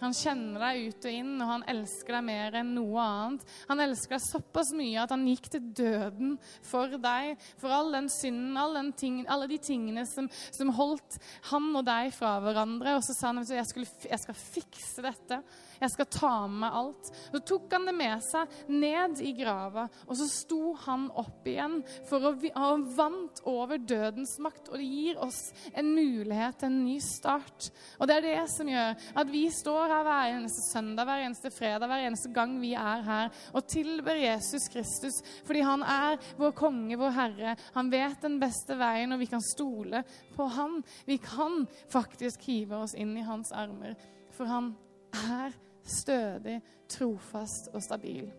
Han 0.04 0.14
kjenner 0.14 0.62
deg 0.62 0.92
ut 0.92 1.08
og 1.08 1.18
inn, 1.18 1.32
og 1.40 1.50
han 1.50 1.66
elsker 1.72 2.18
deg 2.18 2.26
mer 2.28 2.58
enn 2.60 2.74
noe 2.76 3.02
annet. 3.02 3.46
Han 3.72 3.82
elsker 3.82 4.18
deg 4.18 4.24
såpass 4.28 4.74
mye 4.78 5.02
at 5.02 5.14
han 5.16 5.26
gikk 5.26 5.48
til 5.56 5.70
døden 5.80 6.36
for 6.68 6.98
deg, 7.02 7.42
for 7.58 7.74
all 7.74 7.90
den 7.96 8.12
synden, 8.12 8.60
all 8.62 8.76
den 8.78 8.92
ting, 9.00 9.22
alle 9.32 9.48
de 9.50 9.58
tingene 9.58 10.06
som, 10.10 10.28
som, 10.54 10.74
holdt 10.76 11.18
han 11.50 11.72
og 11.72 11.88
deg 11.88 12.12
fra 12.14 12.36
hverandre. 12.44 12.98
Og 13.00 13.08
så 13.08 13.16
sa 13.18 13.32
han 13.32 13.42
at 13.42 13.56
jeg, 13.56 13.88
jeg 14.12 14.24
skal 14.28 14.42
fikse 14.44 15.06
dette. 15.08 15.42
Jeg 15.82 15.94
skal 15.94 16.10
ta 16.12 16.34
med 16.48 16.62
meg 16.66 16.78
alt. 16.80 17.10
Så 17.32 17.42
tok 17.52 17.74
han 17.76 17.88
det 17.90 17.96
med 17.98 18.24
seg 18.26 18.56
ned 18.72 19.20
i 19.24 19.34
grava, 19.38 19.88
og 20.08 20.18
så 20.20 20.28
sto 20.32 20.74
han 20.86 21.08
opp 21.18 21.48
igjen 21.50 21.82
for 22.10 22.24
å 22.24 22.34
ha 22.56 22.70
vant 22.98 23.42
over 23.50 23.82
dødens 23.82 24.38
makt. 24.44 24.70
Og 24.72 24.80
det 24.80 24.88
gir 24.88 25.22
oss 25.24 25.42
en 25.74 25.92
mulighet 25.96 26.60
til 26.62 26.72
en 26.72 26.80
ny 26.86 26.98
start. 27.04 27.70
Og 28.00 28.10
det 28.10 28.20
er 28.20 28.28
det 28.30 28.46
som 28.54 28.70
gjør 28.72 28.96
at 29.22 29.32
vi 29.32 29.44
står 29.54 29.94
her 29.94 30.08
hver 30.08 30.36
eneste 30.38 30.66
søndag, 30.70 31.10
hver 31.10 31.26
eneste 31.26 31.52
fredag, 31.54 31.90
hver 31.92 32.06
eneste 32.08 32.32
gang 32.36 32.58
vi 32.62 32.74
er 32.80 33.04
her 33.06 33.34
og 33.56 33.68
tilber 33.70 34.18
Jesus 34.20 34.70
Kristus 34.72 35.22
fordi 35.46 35.64
han 35.66 35.84
er 35.84 36.18
vår 36.40 36.54
konge, 36.58 36.98
vår 37.00 37.14
herre. 37.16 37.56
Han 37.76 37.92
vet 37.94 38.24
den 38.24 38.40
beste 38.42 38.78
veien, 38.80 39.14
og 39.14 39.22
vi 39.22 39.30
kan 39.30 39.44
stole 39.44 40.04
på 40.36 40.48
han. 40.58 40.82
Vi 41.08 41.18
kan 41.22 41.66
faktisk 41.92 42.48
hive 42.50 42.82
oss 42.86 42.96
inn 42.98 43.16
i 43.18 43.26
hans 43.26 43.52
armer, 43.56 43.96
for 44.36 44.50
han 44.50 44.74
er 45.16 45.52
stødig, 45.84 46.62
trofast 46.90 47.68
og 47.74 47.84
stabil. 47.84 48.34